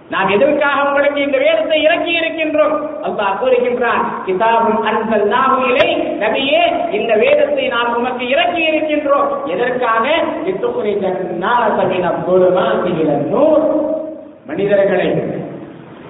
நாம் 0.10 0.30
எதற்காக 0.30 0.88
உங்களுக்கு 0.88 1.22
இந்த 1.22 1.38
வேதத்தை 1.38 1.82
இறக்கி 1.82 2.12
இருக்கின்றோம்? 2.12 2.76
அல்லாஹ் 3.04 3.38
கூறுகின்றான் 3.42 4.04
கிதாபும் 4.26 4.82
அன்பல் 4.82 5.28
நாகுலே 5.28 5.88
நபியே 6.20 6.92
இந்த 6.92 7.16
வேதத்தை 7.16 7.68
நாம் 7.68 7.96
உமக்கு 7.96 8.30
இறக்கி 8.30 8.62
இருக்கின்றோம். 8.62 9.28
எதற்காக? 9.46 10.10
மனிதர்களை 14.46 15.08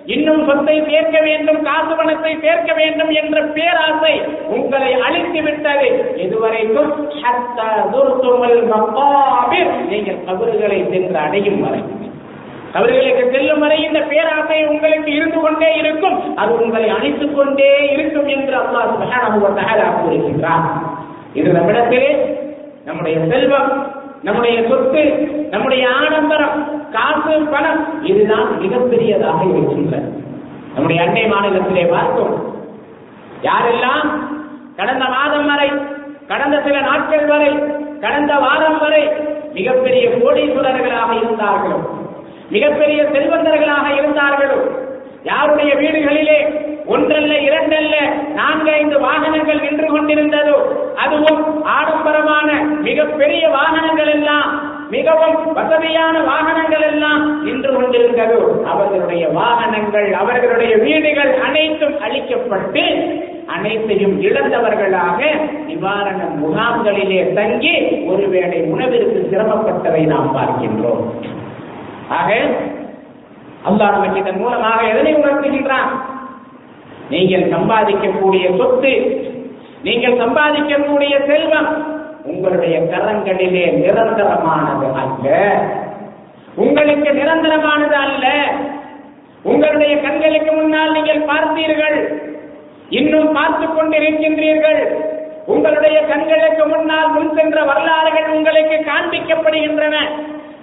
இன்னும் 0.06 0.46
சொத்தை 0.48 0.76
சேர்க்க 0.90 1.22
வேண்டும் 1.22 1.62
காசு 1.62 1.96
பணத்தை 1.96 2.38
சேர்க்க 2.42 2.74
வேண்டும் 2.74 3.10
என்ற 3.10 3.42
பேராசை 3.42 4.22
உங்களை 4.48 4.94
அழித்து 4.94 5.42
விட்டது 5.42 5.88
இதுவரைக்கும் 6.16 6.92
நீங்கள் 9.90 10.24
கபறுகளை 10.28 10.90
சென்று 10.90 11.18
அடையும் 11.18 11.62
வரை. 11.62 11.82
கபறுகளுக்கு 12.74 13.32
செல்லும் 13.32 13.60
வரை 13.60 13.84
இந்த 13.84 14.00
பேராசை 14.00 14.66
உங்களுக்கு 14.66 15.12
இருந்து 15.16 15.40
கொண்டே 15.40 15.76
இருக்கும். 15.76 16.36
அது 16.36 16.52
உங்களை 16.62 16.90
அழித்துக் 16.90 17.36
கொண்டே 17.36 17.72
இருக்கும் 17.94 18.28
என்று 18.28 18.56
அல்லாஹ் 18.58 18.92
சுபஹானஹு 18.94 19.94
கூறுகின்றார் 20.02 20.66
இது 21.34 21.52
நம்மிடத்திலே 21.52 22.12
நம்முடைய 22.86 23.18
செல்வம் 23.30 23.72
நம்முடைய 24.24 24.58
சொத்து 24.70 25.04
நம்முடைய 25.52 25.84
ஆடம்பரம் 26.02 26.58
காசு 26.98 27.34
பணம் 27.54 27.82
இதுதான் 28.04 28.48
மிகப்பெரியதாக 28.62 29.40
இருக்கின்றது. 29.52 30.08
நம்முடைய 30.76 31.00
அண்டை 31.06 31.26
மாநிலத்திலே 31.32 31.86
பார்த்தோம். 31.92 32.36
யாரெல்லாம் 33.44 34.08
கடந்த 34.78 35.06
மாதம் 35.14 35.48
வரை 35.52 35.70
கடந்த 36.28 36.56
சில 36.66 36.78
நாட்கள் 36.82 37.26
வரை 37.26 37.52
கடந்த 38.02 38.34
வாரம் 38.36 38.80
வரை 38.80 39.04
மிகப்பெரிய 39.54 40.06
கோடீஸ்வரர்களாக 40.16 41.12
இருந்தார்களோ 41.20 41.78
மிகப்பெரிய 42.52 43.00
செல்வந்தர்களாக 43.14 43.88
இருந்தார்களோ 44.00 44.60
யாருடைய 45.24 45.72
வீடுகளிலே 45.76 46.40
ஒன்றல்ல 46.86 47.34
இரண்டல்ல 47.48 47.96
நான்கு 48.36 48.72
ஐந்து 48.72 48.98
வாகனங்கள் 49.00 49.64
நின்று 49.66 49.88
கொண்டிருந்ததோ 49.88 50.58
அதுவும் 51.04 51.42
ஆடம்பரமான 51.76 52.50
மிகப்பெரிய 52.82 53.44
வாகனங்கள் 53.50 54.12
எல்லாம் 54.14 54.52
மிகவும் 54.90 55.54
வசதியான 55.54 56.16
வாகனங்கள் 56.20 56.86
எல்லாம் 56.90 57.24
நின்று 57.44 57.72
கொண்டிருந்ததோ. 57.74 58.42
அவர்களுடைய 58.72 59.24
வாகனங்கள் 59.30 60.14
அவர்களுடைய 60.14 60.74
வீடுகள் 60.78 61.32
அனைத்தும் 61.48 61.96
அழிக்கப்பட்டு 62.06 62.84
அனைத்தையும் 63.56 64.16
இழந்தவர்களாக 64.22 65.20
நிவாரண 65.68 66.22
முகாம்களிலே 66.42 67.34
தங்கி 67.34 67.76
ஒருவேளை 68.08 68.60
உணவிற்கு 68.74 69.20
சிரமப்பட்டதை 69.32 70.04
நாம் 70.14 70.36
பார்க்கின்றோம். 70.38 71.04
ஆக 72.20 72.30
அல்லாஹ் 73.70 73.94
நமக்கு 73.96 74.20
இதன் 74.20 74.42
மூலமாக 74.42 74.80
எதனை 74.92 75.14
உணர்த்துகின்றான்? 75.16 75.92
நீங்கள் 77.10 77.46
சம்பாதிக்கக்கூடிய 77.56 78.46
சொத்து 78.58 78.94
நீங்கள் 79.84 80.20
சம்பாதிக்கக்கூடிய 80.22 81.14
செல்வம் 81.26 81.70
உங்களுடைய 82.28 82.80
கரங்களிலே 82.80 83.72
நிரந்தரமானது 83.72 84.94
அல்ல. 84.94 85.60
உங்களுக்கு 86.56 87.10
நிரந்தரமானது 87.10 87.92
அல்ல. 87.92 88.28
உங்களுடைய 89.44 89.98
கண்களுக்கு 89.98 90.52
முன்னால் 90.52 90.92
நீங்கள் 90.92 91.26
பார்த்தீர்கள். 91.26 92.14
இன்னும் 92.90 93.34
பார்த்துக் 93.34 93.78
கொண்டிருக்கின்றீர்கள். 93.78 94.96
உங்களுடைய 95.46 96.02
கண்களுக்கு 96.02 96.66
முன்னால் 96.66 97.12
முன் 97.12 97.36
சென்ற 97.36 97.64
வரலாறுகள் 97.64 98.28
உங்களுக்கு 98.28 98.86
காண்பிக்கப்படுகின்றன. 98.86 99.96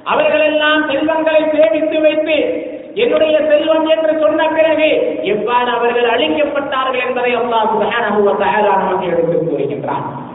அவர்களெல்லாம் 0.05 0.91
செல்வங்களை 0.91 1.45
சேமித்து 1.53 2.01
வைத்து 2.01 2.69
என்னுடைய 2.95 3.39
செல்வம் 3.49 3.87
என்று 3.87 4.19
சொன்ன 4.21 4.49
பிறகு 4.49 5.19
எவ்வாறு 5.23 5.71
அவர்கள் 5.71 6.11
அழிக்கப்பட்டார்கள் 6.11 7.07
என்பதை 7.07 7.37
அல்லாஹ் 7.37 7.71
சுப்ஹானஹு 7.75 8.63
நமக்கு 8.63 9.07
எடுத்துக் 9.07 9.53
கூறுகின்றான். 9.53 10.33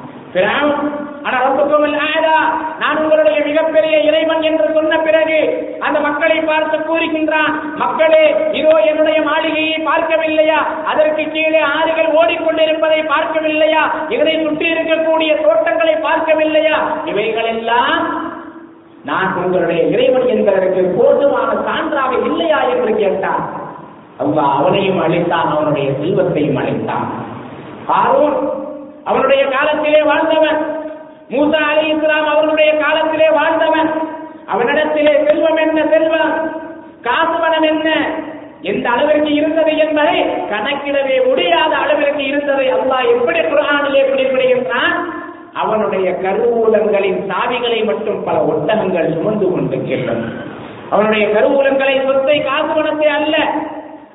ரப்புக்கும் 1.27 1.95
ஆதா 2.15 2.37
நான் 2.79 2.97
உங்களுடைய 2.97 3.45
மிகப்பெரிய 3.45 3.99
இறைவன் 3.99 4.41
என்று 4.41 4.73
சொன்ன 4.73 4.97
பிறகு 4.97 5.39
அந்த 5.79 5.99
மக்களை 5.99 6.37
பார்த்து 6.39 6.77
கூறுகின்றான் 6.77 7.75
மக்களே 7.75 8.51
இதோ 8.51 8.77
என்னுடைய 8.79 9.21
மாளிகையை 9.21 9.77
பார்க்கவில்லையா? 9.87 10.59
அதற்கு 10.85 11.31
கீழே 11.31 11.59
ஆறுகள் 11.59 12.09
ஓடிக்கொண்டிருப்பதை 12.19 12.99
பார்க்கவில்லையா? 13.13 13.83
இதனை 14.09 14.43
சுற்றி 14.43 14.73
இருக்கக்கூடிய 14.73 15.41
தோட்டங்களை 15.41 15.95
பார்க்கவில்லையா? 15.95 16.77
இவைகளெல்லாம் 17.05 18.03
நான் 19.03 19.35
உங்களுடைய 19.43 19.81
இறைவன் 19.83 20.27
என்பதற்கு 20.27 20.81
போதுமான 20.97 21.51
சான்றாக 21.67 22.25
இல்லையா 22.25 22.61
என்று 22.61 22.95
கேட்டான். 22.95 23.43
அவ்வா 24.19 24.45
அவனையும் 24.55 25.01
அழித்தான் 25.01 25.51
அவனுடைய 25.55 25.91
செல்வத்தையும் 25.91 26.55
அழித்தான். 26.55 27.07
அவனுடைய 29.05 29.43
காலத்திலே 29.45 30.01
வாழ்ந்தவன். 30.01 30.59
மூசா 31.29 31.59
அலி 31.71 31.87
இஸ்லாம் 31.89 32.27
அவர்களுடைய 32.27 32.71
காலத்திலே 32.77 33.29
வாழ்ந்தவன். 33.29 33.89
அவனிடத்திலே 34.53 35.13
செல்வம் 35.25 35.57
என்ன 35.57 35.79
செல்வம்? 35.85 36.33
காசு 37.01 37.35
பணம் 37.41 37.63
என்ன? 37.63 37.89
எந்த 38.61 38.89
அளவிற்கு 38.89 39.33
இருந்தது 39.33 39.77
என்பதை 39.77 40.15
கணக்கிடவே 40.51 41.17
முடியாத 41.27 41.77
அளவிற்கு 41.77 42.23
இருந்ததை 42.25 42.65
அல்லாஹ் 42.67 43.09
எப்படி 43.15 43.39
குரானிலே 43.39 44.01
குறிப்பிடுகின்றான்? 44.09 44.95
அவனுடைய 45.53 46.07
கருவூலங்களின் 46.23 47.19
சாவிகளை 47.29 47.85
மட்டும் 47.85 48.23
பல 48.23 48.37
ஒட்டகங்கள் 48.51 49.13
சுமந்து 49.13 49.51
கொண்டிருக்கின்றன 49.51 50.25
அவனுடைய 50.91 51.25
கருவூலங்களை 51.27 51.95
சொத்தை 52.05 52.43
காசு 52.43 52.69
பணத்தை 52.75 53.07
அல்ல. 53.07 53.35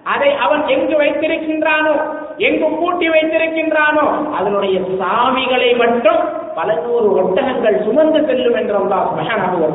அதை 0.03 0.31
அவன் 0.37 0.63
எங்கு 0.67 0.97
வைத்திருக்கின்றானோ 1.03 1.95
எங்கு 2.39 2.69
பூட்டி 2.79 3.09
வைத்திருக்கின்றானோ 3.09 4.05
அதனுடைய 4.35 4.77
சாவிகளை 5.01 5.77
மட்டும் 5.77 6.21
பல 6.55 6.75
நூறு 6.75 7.09
ஒட்டகங்கள் 7.17 7.85
சுமந்து 7.85 8.21
செல்லும் 8.27 8.55
என்று 8.55 8.75
அல்லாஹ் 8.81 9.09
மகானாக 9.17 9.55
ஒரு 9.59 9.73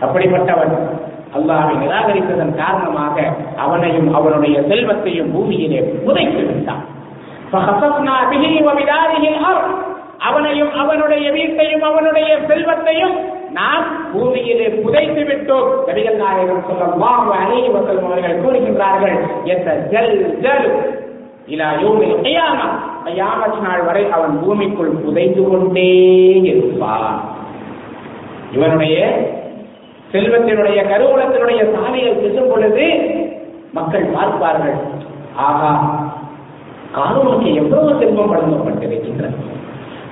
அப்படிப்பட்டவன் 0.00 0.74
அல்லாஹை 1.34 1.74
நிராகரித்ததன் 1.76 2.56
காரணமாக 2.56 3.16
அவனையும் 3.56 4.14
அவனுடைய 4.14 4.62
செல்வத்தையும் 4.68 5.32
பூமியிலே 5.32 5.80
புதைத்து 6.06 6.42
விட்டான். 6.46 6.82
அவனையும் 10.20 10.72
அவனுடைய 10.74 11.32
வீட்டையும் 11.32 11.82
அவனுடைய 11.82 12.38
செல்வத்தையும் 12.48 13.14
நாம் 13.56 13.86
பூமியிலே 14.12 14.66
புதைத்து 14.82 15.22
விட்டோம். 15.28 15.68
நபிகள் 15.86 16.18
நாயகம் 16.22 16.62
ஸல்லல்லாஹு 16.68 17.30
அலைஹி 17.38 17.70
மக்கள் 17.76 18.00
அவர்கள் 18.06 18.40
கூறுகின்றார்கள் 18.42 19.16
ஜல் 19.92 20.14
ஜல் 20.44 20.66
இலா 21.54 21.68
யோமில் 21.82 22.16
கியாமா? 22.24 22.66
கியாமத் 23.06 23.58
நாள் 23.66 23.82
வரை 23.88 24.02
அவன் 24.16 24.34
பூமிக்குள் 24.42 24.92
புதைந்து 25.04 25.42
கொண்டே 25.48 25.90
இருப்பான். 26.50 27.18
இவனுடைய 28.56 28.96
செல்வத்தினுடைய 30.12 30.78
கருவூலத்தினுடைய 30.92 31.60
சாவிகள் 31.74 32.20
செல்லும் 32.22 32.50
பொழுது 32.52 32.86
மக்கள் 33.78 34.06
பார்ப்பார்கள் 34.14 34.78
ஆகா 35.46 35.72
காரூனுக்கு 36.94 37.48
எவ்வளவு 37.60 37.90
செல்வம் 38.00 38.30
வழங்கப்பட்டிருக்கின்றது? 38.32 39.36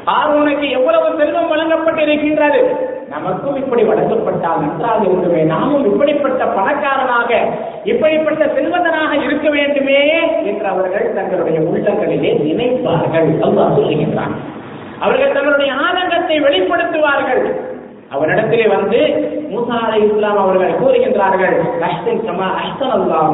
காரூனுக்கு 0.09 0.67
எவ்வளவு 0.79 1.09
செல்வம் 1.21 1.51
வழங்கப்பட்டிருக்கின்றது? 1.53 2.61
நமக்கும் 3.11 3.57
இப்படி 3.57 3.83
வழங்கப்பட்டால் 3.83 4.61
நன்றாக 4.61 5.05
இருக்குமே. 5.05 5.43
நாமும் 5.43 5.85
இப்படிப்பட்ட 5.85 6.45
பணக்காரனாக 6.45 7.41
இப்படிப்பட்ட 7.85 8.45
செல்வந்தனாக 8.47 9.23
இருக்க 9.25 9.51
வேண்டுமே 9.51 10.01
என்று 10.45 10.67
அவர்கள் 10.67 11.15
தங்களுடைய 11.15 11.61
உள்ளங்களிலே 11.61 12.33
நினைப்பார்கள். 12.49 13.29
அல்லாஹ் 13.47 13.77
சொல்லுகின்றான். 13.79 14.35
அவர்கள் 15.01 15.33
தங்களுடைய 15.33 15.73
ஆனந்தத்தை 15.73 16.41
வெளிப்படுத்துவார்கள். 16.41 17.43
அவரிடத்திலே 18.15 18.69
வந்து 18.69 19.01
மூசா 19.53 19.77
அலை 19.85 19.99
இஸ்லாம் 20.05 20.39
அவர்கள் 20.39 20.79
கூறுகின்றார்கள் 20.83 21.57
அஷ்டன் 21.81 22.25
சமா 22.29 22.49
அஷ்டன் 22.63 22.95
அல்லாஹ் 22.99 23.29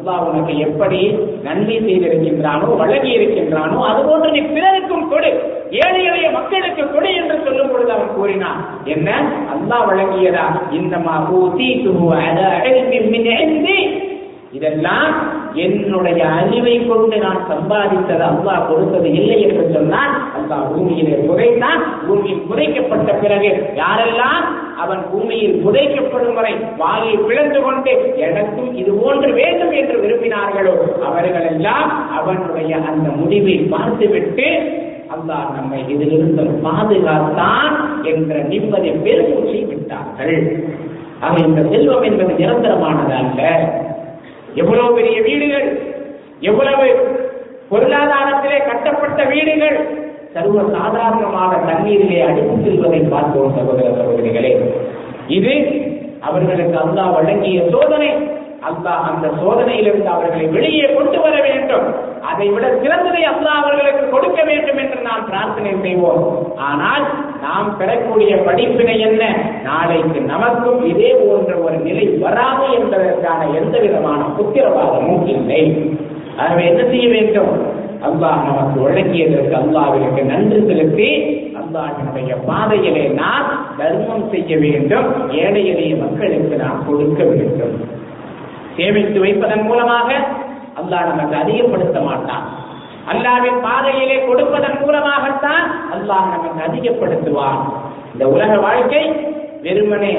அல்லாஹ் 0.00 0.28
உனக்கு 0.30 0.58
எப்படி 0.58 1.18
நன்மை 1.42 1.80
செய்திருக்கின்றானோ 1.80 2.76
வழங்கி 2.76 3.10
இருக்கின்றானோ 3.10 3.86
அதுபோன்று 3.86 4.30
நீ 4.30 4.40
பிறருக்கும் 4.40 5.08
கொடு. 5.08 5.30
ஏழை 5.70 6.04
எளிய 6.04 6.30
மக்களுக்கு 6.30 6.92
கொடு 6.92 7.14
என்று 7.14 7.40
சொல்லும் 7.44 7.70
பொழுது 7.70 7.92
அவன் 7.92 8.14
கூறினான் 8.14 8.82
என்ன? 8.84 9.10
அல்லாஹ் 9.54 9.88
வழங்கியதா? 9.88 10.72
இந்த 10.72 10.98
இதெல்லாம் 14.56 15.12
என்னுடைய 15.64 16.20
அறிவை 16.38 16.74
கொண்டு 16.88 17.16
நான் 17.24 17.42
சம்பாதித்தது 17.50 18.24
அல்லா 18.28 18.54
கொடுத்தது 18.68 19.08
இல்லை 19.18 19.36
என்று 19.46 19.64
சொன்னால் 19.74 20.14
அல்லா 20.38 20.56
பூமியிலே 20.70 21.14
புதைத்தான் 21.28 21.82
பூமியில் 22.06 22.42
புதைக்கப்பட்ட 22.48 23.10
பிறகு 23.22 23.50
யாரெல்லாம் 23.80 24.44
அவன் 24.82 25.02
பூமியில் 25.12 25.56
புதைக்கப்படும் 25.64 26.36
வரை 26.38 26.52
வாயை 26.82 27.14
பிளந்து 27.28 27.60
கொண்டு 27.66 27.92
எனக்கும் 28.26 28.70
இது 28.82 28.92
போன்று 29.02 29.30
வேண்டும் 29.40 29.74
என்று 29.80 29.96
விரும்பினார்களோ 30.04 30.74
அவர்கள் 31.08 31.48
எல்லாம் 31.52 31.90
அவனுடைய 32.18 32.72
அந்த 32.90 33.08
முடிவை 33.20 33.56
பார்த்துவிட்டு 33.74 34.48
அல்லாஹ் 35.14 35.46
நம்மை 35.54 35.78
இதிலிருந்து 35.94 36.42
பாதுகாத்தான் 36.66 37.76
என்ற 38.10 38.34
நிம்மதி 38.50 38.90
பெருமூச்சை 39.06 39.62
விட்டார்கள். 39.70 40.36
ஆக 41.20 41.34
இந்த 41.46 41.62
செல்வம் 41.72 42.06
என்பது 42.08 42.34
நிரந்தரமானதல்ல. 42.40 43.40
எவ்வளவு 44.54 44.94
பெரிய 44.94 45.22
வீடுகள் 45.22 45.68
எவ்வளவு 46.40 46.86
பொருளாதாரத்திலே 47.70 48.58
கட்டப்பட்ட 48.66 49.24
வீடுகள் 49.24 50.08
சர்வ 50.34 50.62
சாதாரணமான 50.72 51.58
தண்ணீரிலே 51.58 52.20
அடித்து 52.22 52.62
செல்வதை 52.64 53.00
பார்த்தோம் 53.00 53.54
சகோதர 53.56 53.88
சகோதரிகளே. 53.90 54.60
இது 55.26 55.54
அவர்களுக்கு 56.20 56.78
அல்லாஹ் 56.78 57.12
வழங்கிய 57.12 57.62
சோதனை. 57.70 58.16
அல்லாஹ் 58.68 59.04
அந்த 59.10 59.26
சோதனையிலிருந்து 59.40 60.10
அவர்களை 60.14 60.46
வெளியே 60.46 60.86
கொண்டு 60.94 61.18
வர 61.20 61.36
வேண்டும். 61.40 61.86
அதை 62.30 62.46
விட 62.48 62.66
சிறந்ததை 62.82 63.22
அல்லாஹ் 63.32 63.60
அவர்களுக்கு 63.60 64.04
கொடுக்க 64.08 64.40
வேண்டும் 64.44 64.76
என்று 64.76 64.98
நாம் 65.02 65.26
பிரார்த்தனை 65.28 65.72
செய்வோம். 65.82 66.24
ஆனால் 66.56 67.04
நாம் 67.42 67.76
பெறக்கூடிய 67.78 68.36
படிப்பினை 68.36 69.00
என்ன? 69.00 69.22
நாளைக்கு 69.62 70.20
நமக்கும் 70.20 70.80
இதே 70.84 71.12
போன்ற 71.12 71.54
ஒரு 71.56 71.76
நிலை 71.76 72.06
வராது 72.24 72.66
என்பதற்கான 72.78 73.40
எந்த 73.60 73.78
விதமான 73.78 74.20
உத்திரவாதமும் 74.42 75.26
இல்லை. 75.26 75.62
ஆகவே 76.36 76.66
என்ன 76.66 76.82
செய்ய 76.88 77.08
வேண்டும்? 77.08 77.52
அல்லாஹ் 78.08 78.44
நமக்கு 78.48 78.76
வழங்கியதற்கு 78.88 79.54
அல்லாவிற்கு 79.62 80.22
நன்றி 80.24 80.60
செலுத்தி 80.68 81.08
அல்லாஹினுடைய 81.60 82.36
பாதையிலே 82.46 83.06
நாம் 83.22 83.48
தர்மம் 83.78 84.28
செய்ய 84.30 84.56
வேண்டும். 84.56 85.08
ஏழை 85.30 85.64
எளிய 85.72 85.96
மக்களுக்கு 85.96 86.56
நாம் 86.56 86.84
கொடுக்க 86.86 87.24
வேண்டும். 87.24 87.74
சேமித்து 88.80 89.18
வைப்பதன் 89.20 89.64
மூலமாக 89.70 90.10
அல்லாஹ் 90.80 91.08
நமக்கு 91.10 91.36
அதிகப்படுத்த 91.36 91.98
மாட்டான். 92.00 92.44
அல்லாவின் 93.12 93.58
பாதையிலே 93.64 94.16
கொடுப்பதன் 94.26 94.78
மூலமாகத்தான் 94.82 95.64
அல்லாஹ் 95.94 96.30
நமக்கு 96.34 96.60
அதிகப்படுத்துவான். 96.68 97.60
இந்த 98.12 98.24
உலக 98.34 98.52
வாழ்க்கை 98.66 99.02
வெறுமனே 99.64 100.14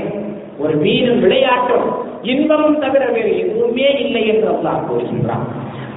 ஒரு 0.57 0.73
வீணும் 0.83 1.21
விளையாட்டும் 1.23 1.87
இன்பமும் 2.31 2.79
தவிர 2.79 3.03
வேறு 3.05 3.31
எதுவுமே 3.43 3.87
இல்லை 4.03 4.23
என்று 4.27 4.47
அல்லாஹ் 4.53 4.85
கூறுகின்றான். 4.89 5.45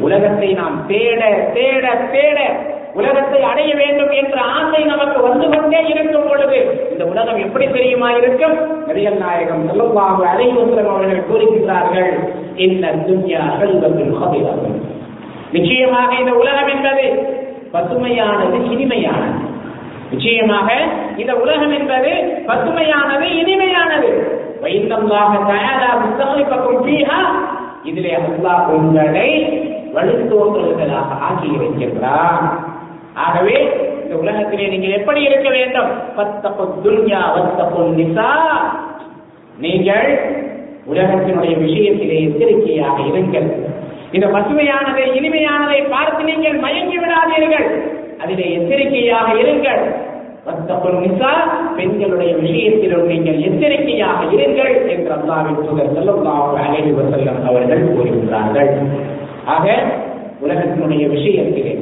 உலகத்தை 0.00 0.48
நாம் 0.60 0.78
தேட 0.86 1.22
தேட 1.56 1.94
தேட 2.14 2.38
உலகத்தை 2.94 3.42
அடைய 3.42 3.70
வேண்டும் 3.74 4.10
என்ற 4.10 4.36
ஆசை 4.56 4.84
நமக்கு 4.84 5.20
வந்து 5.20 5.46
கொண்டே 5.48 5.80
இருக்கும் 5.86 6.28
பொழுது 6.28 6.58
இந்த 6.92 7.04
உலகம் 7.04 7.38
எப்படி 7.38 7.66
தெரியுமா 7.68 8.10
இருக்கும்? 8.10 8.54
நபிகள் 8.88 9.18
நாயகம் 9.18 9.64
செல்லவாக 9.68 10.20
அலைவசலம் 10.32 10.90
அவர்கள் 10.92 11.28
கூறுகின்றார்கள் 11.28 12.12
இந்த 12.56 12.92
துன்யா 13.06 13.42
செல்வத்தில் 13.58 14.14
ஹபிலாகும் 14.20 14.78
நிச்சயமாக 15.52 16.10
இந்த 16.20 16.32
உலகம் 16.32 16.68
என்பது 16.68 17.04
பசுமையானது 17.72 18.58
இனிமையானது. 18.72 19.40
நிச்சயமாக 20.10 20.68
இந்த 21.16 21.32
உலகம் 21.34 21.74
என்பது 21.78 22.10
பசுமையானது 22.46 23.26
இனிமையானது. 23.40 24.10
வைத்தல்லாக 24.62 25.32
தயாரா 25.50 25.90
புத்தகம் 26.02 26.84
பீஹா 26.86 27.20
இதிலே 27.84 28.12
அல்லாஹ் 28.20 28.68
உங்களை 28.76 29.30
வழித்தோன்றுதலாக 29.94 31.10
ஆக்கி 31.20 31.48
இருக்கின்றார் 31.56 32.46
ஆகவே 33.14 33.56
இந்த 34.02 34.16
உலகத்திலே 34.16 34.66
நீங்கள் 34.68 34.90
எப்படி 34.90 35.22
இருக்க 35.22 35.50
வேண்டும்? 35.50 35.90
பத்தப்பு 36.16 36.64
துன்யா 36.84 37.20
வத்தப்பு 37.36 37.82
நிசா. 37.98 38.28
நீங்கள் 39.58 40.08
உலகத்தினுடைய 40.92 41.54
விஷயத்திலே 41.58 42.16
எச்சரிக்கையாக 42.28 43.02
இருங்கள். 43.02 43.48
இந்த 44.12 44.26
பசுமையானதை 44.26 45.04
இனிமையானதை 45.14 45.90
பார்த்து 45.90 46.24
நீங்கள் 46.24 46.58
மயங்கி 46.58 46.98
விடாதீர்கள். 46.98 47.68
அதிலே 48.22 48.52
எச்சரிக்கையாக 48.52 49.32
இருங்கள். 49.32 50.12
வத்தப்புல் 50.46 50.98
நிசா 51.04 51.30
பெண்களுடைய 51.76 52.36
விஷயத்திலும் 52.36 53.06
நீங்கள் 53.06 53.38
எச்சரிக்கையாக 53.38 54.24
இருங்கள் 54.24 54.88
என்று 54.88 55.12
அல்லாவின் 55.14 55.62
தூதர் 55.64 55.94
செல்லும் 55.94 56.26
அலைஹி 56.26 56.90
வசல்லம் 56.98 57.46
அவர்கள் 57.46 57.94
கூறுகிறார்கள் 57.96 58.70
ஆக 59.44 59.82
உலகத்தினுடைய 60.42 61.08
விஷயத்திலே 61.08 61.72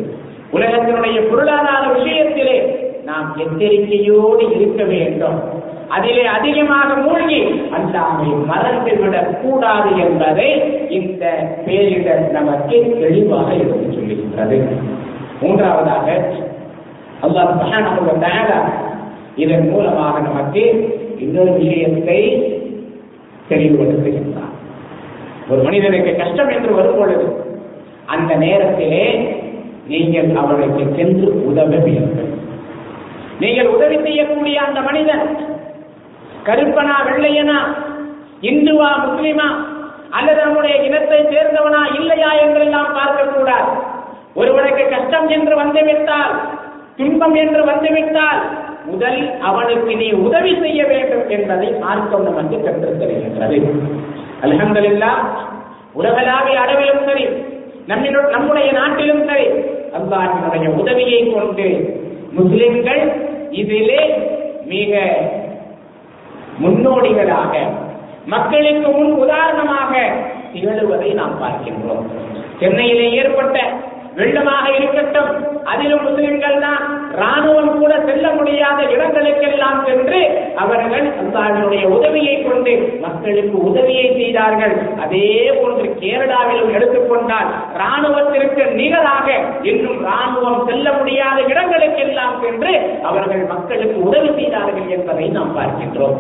உலகத்தினுடைய 0.53 1.29
பொருளாதார 1.29 1.83
விஷயத்திலே 1.95 2.57
நாம் 3.05 3.37
எச்சரிக்கையோடு 3.39 4.45
இருக்க 4.55 4.83
வேண்டும். 4.85 5.39
அதிலே 5.89 6.25
அதிகமாக 6.27 6.95
மூழ்கி 6.95 7.41
அல்லாமை 7.77 8.29
மறந்துவிடக் 8.51 9.41
கூடாது 9.41 9.91
என்பதை 10.01 10.49
இந்த 10.89 11.25
பேரிடர் 11.67 12.31
நமக்கு 12.31 12.97
தெளிவாக 13.01 13.55
எடுத்து 13.55 13.97
சொல்லுகின்றது 13.97 14.59
மூன்றாவதாக 15.41 16.07
அல்லாஹ் 17.23 17.51
சுப்ஹானஹு 17.53 18.07
வ 18.07 18.63
இதன் 19.37 19.71
மூலமாக 19.71 20.21
நமக்கு 20.21 20.63
இன்னொரு 21.19 21.53
விஷயத்தை 21.53 22.19
தெளிவுபடுத்துகின்றார் 23.49 24.57
ஒரு 25.49 25.63
மனிதனுக்கு 25.63 26.17
கஷ்டம் 26.17 26.49
என்று 26.49 26.75
வரும் 26.75 26.99
பொழுது 26.99 27.27
அந்த 28.07 28.35
நேரத்திலே 28.35 29.05
நீங்கள் 29.87 30.37
அவளுக்கு 30.37 30.85
சென்று 30.97 31.29
உதவ 31.45 31.79
நீங்கள் 33.41 33.67
உதவி 33.67 33.97
செய்யக்கூடிய 34.03 34.57
அந்த 34.63 34.81
மனிதன் 34.81 35.25
கருப்பனா 36.47 36.97
வெள்ளையனா 37.09 37.59
இந்துவா 38.43 38.91
முஸ்லிமா 39.05 39.49
அல்லது 40.11 40.41
நம்முடைய 40.45 40.75
இனத்தை 40.83 41.19
சேர்ந்தவனா 41.25 41.83
இல்லையா 41.99 42.31
என்றெல்லாம் 42.37 42.91
பார்க்கக்கூடாது. 42.97 43.71
ஒருவனுக்கு 44.35 44.85
கஷ்டம் 44.89 45.29
என்று 45.29 45.57
வந்துவிட்டால் 45.57 46.35
துன்பம் 46.97 47.35
என்று 47.35 47.63
வந்துவிட்டால் 47.65 48.41
முதல் 48.85 49.21
அவனுக்கு 49.41 49.97
நீ 49.97 50.13
உதவி 50.23 50.53
செய்ய 50.61 50.83
வேண்டும் 50.85 51.29
என்பதை 51.29 51.69
மார்க்கம் 51.79 52.25
நமக்கு 52.25 52.57
கற்றுத் 52.59 53.01
தருகின்றது 53.01 53.59
அல்ஹம்துலில்லாஹ் 54.43 55.21
உலகளாவிய 55.95 56.59
அளவிலும் 56.61 57.05
சரி 57.07 57.25
நம்ம 57.87 58.23
நம்முடைய 58.31 58.73
நாட்டிலும் 58.73 59.25
சரி 59.27 59.47
அல்லாஹினுடைய 59.99 60.67
உதவியை 60.81 61.21
கொண்டு 61.33 61.67
முஸ்லிம்கள் 62.33 63.03
இதிலே 63.51 64.03
மிக 64.65 64.93
முன்னோடிகளாக 66.63 67.53
மக்களுக்கு 68.27 68.89
முன் 68.89 69.13
உதாரணமாக 69.15 69.93
திகழ்வதை 70.53 71.11
நாம் 71.15 71.37
பார்க்கின்றோம். 71.43 72.03
சென்னையிலே 72.61 73.07
ஏற்பட்ட 73.13 73.59
வெள்ளமாக 74.17 74.65
இருக்கட்டும். 74.79 75.31
அதிலும் 75.65 76.03
முஸ்லிம்கள் 76.07 76.59
தான் 76.65 76.83
ராணுவம் 77.21 77.79
கூட 77.79 77.93
செல்ல 78.09 78.27
முடியாத 78.39 78.79
இடங்களுக்கெல்லாம் 78.95 79.79
சென்று 79.87 80.21
அவர்கள் 80.63 81.07
அல்லாவினுடைய 81.23 81.85
உதவியை 81.97 82.35
கொண்டு 82.43 82.73
மக்களுக்கு 83.05 83.57
உதவியை 83.71 84.07
செய்தார்கள். 84.21 84.75
அதே 85.05 85.27
போன்று 85.59 85.87
கேரளாவிலும் 86.03 86.73
எடுத்துக்கொண்டால் 86.77 87.51
ராணுவத்திற்கு 87.83 88.65
நிகராக 88.81 89.29
இன்னும் 89.63 90.01
ராணுவம் 90.11 90.65
செல்ல 90.71 90.93
முடியாத 90.93 91.39
இடங்களுக்கெல்லாம் 91.53 92.37
சென்று 92.45 92.75
அவர்கள் 93.03 93.45
மக்களுக்கு 93.55 93.99
உதவி 94.09 94.33
செய்தார்கள் 94.41 94.89
என்பதை 94.99 95.29
நாம் 95.29 95.57
பார்க்கின்றோம். 95.59 96.17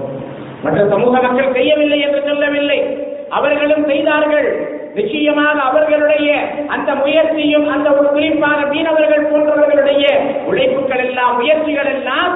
மற்ற 0.64 0.81
சமூக 0.94 1.14
மக்கள் 1.22 1.57
செய்யவில்லை 1.59 2.00
என்று 2.00 2.22
சொல்லவில்லை. 2.28 2.81
அவர்களும் 3.28 3.85
செய்தார்கள். 3.87 4.48
நிச்சயமாக 4.94 5.59
அவர்களுடைய 5.68 6.31
அந்த 6.74 6.90
முயற்சியும் 6.94 7.68
அந்த 7.74 7.88
ஒரு 7.98 8.09
குறிப்பான 8.09 8.59
மீனவர்கள் 8.72 9.28
போன்றவர்களுடைய 9.31 10.05
உழைப்புகள் 10.50 11.05
எல்லாம் 11.07 11.37
முயற்சிகள் 11.37 11.90
எல்லாம் 11.96 12.33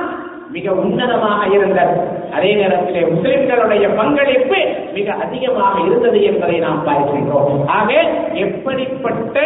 மிக 0.54 0.72
உன்னதமாக 0.82 1.40
இருந்தது. 1.56 1.94
அதே 2.36 2.50
நேரத்திலே 2.54 3.00
முஸ்லிம்களுடைய 3.14 3.86
பங்களிப்பு 3.96 4.58
மிக 4.94 5.08
அதிகமாக 5.24 5.74
இருந்தது 5.86 6.18
என்பதை 6.22 6.58
நாம் 6.58 6.86
பார்க்கின்றோம். 6.86 7.50
ஆக 7.78 7.90
எப்படிப்பட்ட 8.44 9.40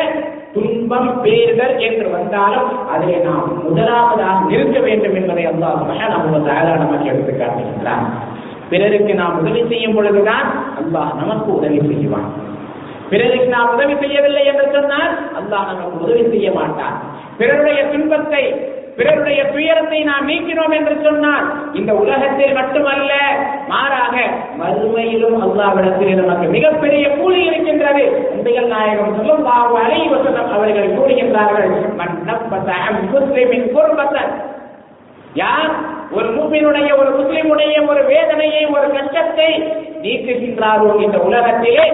துன்பம் 0.55 1.11
பேறுதல் 1.25 1.75
என்று 1.89 2.07
வந்தாலும் 2.11 2.71
அதை 2.95 3.11
நாம் 3.27 3.49
முதலாவதாக 3.65 4.39
நிறுத்த 4.51 4.79
வேண்டும் 4.87 5.17
என்பதை 5.21 5.47
அல்லாஹ் 5.47 5.83
மகான் 5.91 6.15
நமக்கு 6.85 7.11
எடுத்து 7.13 7.33
காட்டுகின்றான். 7.33 8.07
பிறருக்கு 8.71 9.15
நாம் 9.15 9.39
உதவி 9.41 9.63
செய்யும் 9.69 9.95
பொழுதுதான் 9.95 10.49
அல்லாஹ் 10.83 11.13
நமக்கு 11.23 11.51
உதவி 11.59 11.81
செய்வான். 11.89 12.31
பிறருக்கு 13.11 13.49
நாம் 13.55 13.73
உதவி 13.77 13.95
செய்யவில்லை 14.03 14.45
என்று 14.51 14.67
சொன்னால் 14.77 15.15
அல்லாஹ் 15.39 15.71
நமக்கு 15.71 16.05
உதவி 16.07 16.25
செய்ய 16.35 16.51
மாட்டான். 16.59 16.99
பிறருடைய 17.39 17.81
துன்பத்தை 17.93 18.45
பிறருடைய 18.99 19.41
துயரத்தை 19.53 19.99
நாம் 20.09 20.27
நீக்கினோம் 20.31 20.75
என்று 20.79 20.95
சொன்னால் 21.05 21.45
இந்த 21.79 21.91
உலகத்தில் 22.03 22.57
மட்டுமல்ல 22.59 23.13
மாறாக 23.73 24.17
மறுமையிலும் 24.61 25.39
அல்லாவிடத்தில் 25.47 26.21
நமக்கு 26.21 26.47
மிகப்பெரிய 26.57 27.05
கூலி 27.21 27.41
இருக்கின்றது. 27.49 28.05
நபிகள் 28.37 28.73
நாயகம் 28.75 29.17
சொல்லும் 29.19 29.45
பாபு 29.49 29.77
அலை 29.85 30.01
வசனம் 30.15 30.53
அவர்கள் 30.57 30.95
கூறுகின்றார்கள் 30.97 31.71
மன்னப்பத்த 32.01 32.71
முஸ்லிமின் 33.13 33.69
குர்பத்தன். 33.77 34.33
யார்? 35.37 35.73
ஒரு 36.13 36.29
மூப்பினுடைய 36.29 36.89
ஒரு 36.99 37.11
முஸ்லிமுடைய 37.19 37.75
ஒரு 37.89 38.03
வேதனையை 38.05 38.63
ஒரு 38.67 38.87
கஷ்டத்தை 38.91 39.51
நீக்குகின்றாரோ 40.03 40.89
இந்த 41.03 41.19
உலகத்திலே 41.21 41.85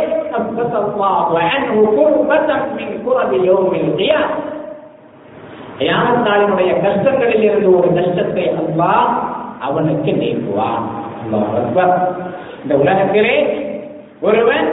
யாமத்தாளினுடைய 5.87 6.73
கஷ்டங்களில் 6.83 7.43
இருந்து 7.43 7.79
ஒரு 7.79 7.89
கஷ்டத்தை 7.95 8.45
அல்லா 8.55 8.93
அவனுக்கு 9.61 10.13
நீக்குவான். 10.13 10.85
இந்த 12.63 12.75
உலகத்திலே 12.75 13.37
ஒருவன் 14.21 14.67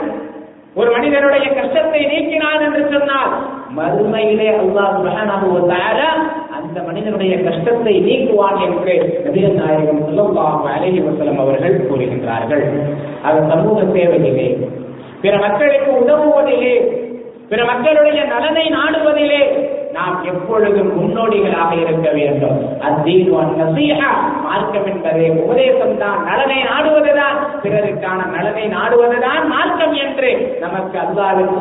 ஒரு 0.76 0.90
மனிதனுடைய 0.92 1.46
கஷ்டத்தை 1.54 2.00
நீக்கினான் 2.06 2.62
என்று 2.62 2.82
சொன்னால் 2.92 3.32
மறுமையிலே 3.76 4.48
அல்லாஹ் 4.56 4.94
சுப்ஹானஹு 4.96 5.46
வ 5.52 5.60
தஆலா 5.70 6.08
அந்த 6.74 6.86
மனிதனுடைய 6.86 7.34
கஷ்டத்தை 7.46 7.92
நீக்குவான் 8.06 8.56
என்று 8.66 8.94
நபிகள் 9.24 9.58
நாயகம் 9.58 10.00
ஸல்லல்லாஹு 10.06 10.64
அலைஹி 10.70 11.00
வசலம் 11.04 11.38
அவர்கள் 11.42 11.76
கூறுகின்றார்கள். 11.88 12.64
அது 13.26 13.38
சமூக 13.50 13.78
சேவையிலே 13.92 14.46
பிற 15.22 15.34
மக்களுக்கு 15.44 15.90
உதவுவதிலே 16.00 16.74
பிற 17.50 17.60
மக்களுடைய 17.70 18.20
நலனை 18.32 18.66
நாடுவதிலே 18.76 19.40
நாம் 19.96 20.16
எப்பொழுதும் 20.32 20.90
முன்னோடிகளாக 20.98 21.70
இருக்க 21.84 22.08
வேண்டும். 22.18 22.58
அத்தீர்வான் 22.88 23.54
நசீஹா 23.60 24.10
மார்க்கம் 24.46 24.88
என்பதே 24.94 25.28
உபதேசம் 25.42 25.96
தான் 26.02 26.20
நலனை 26.30 26.58
நாடுவதுதான். 26.70 27.38
பிறருக்கான 27.64 28.20
நலனை 28.34 28.64
நாடுவதுதான் 28.68 29.42
மார்க்கம் 29.48 29.94
என்று 29.94 30.30
நமக்கு 30.60 30.98
அல்லாவின் 30.98 31.52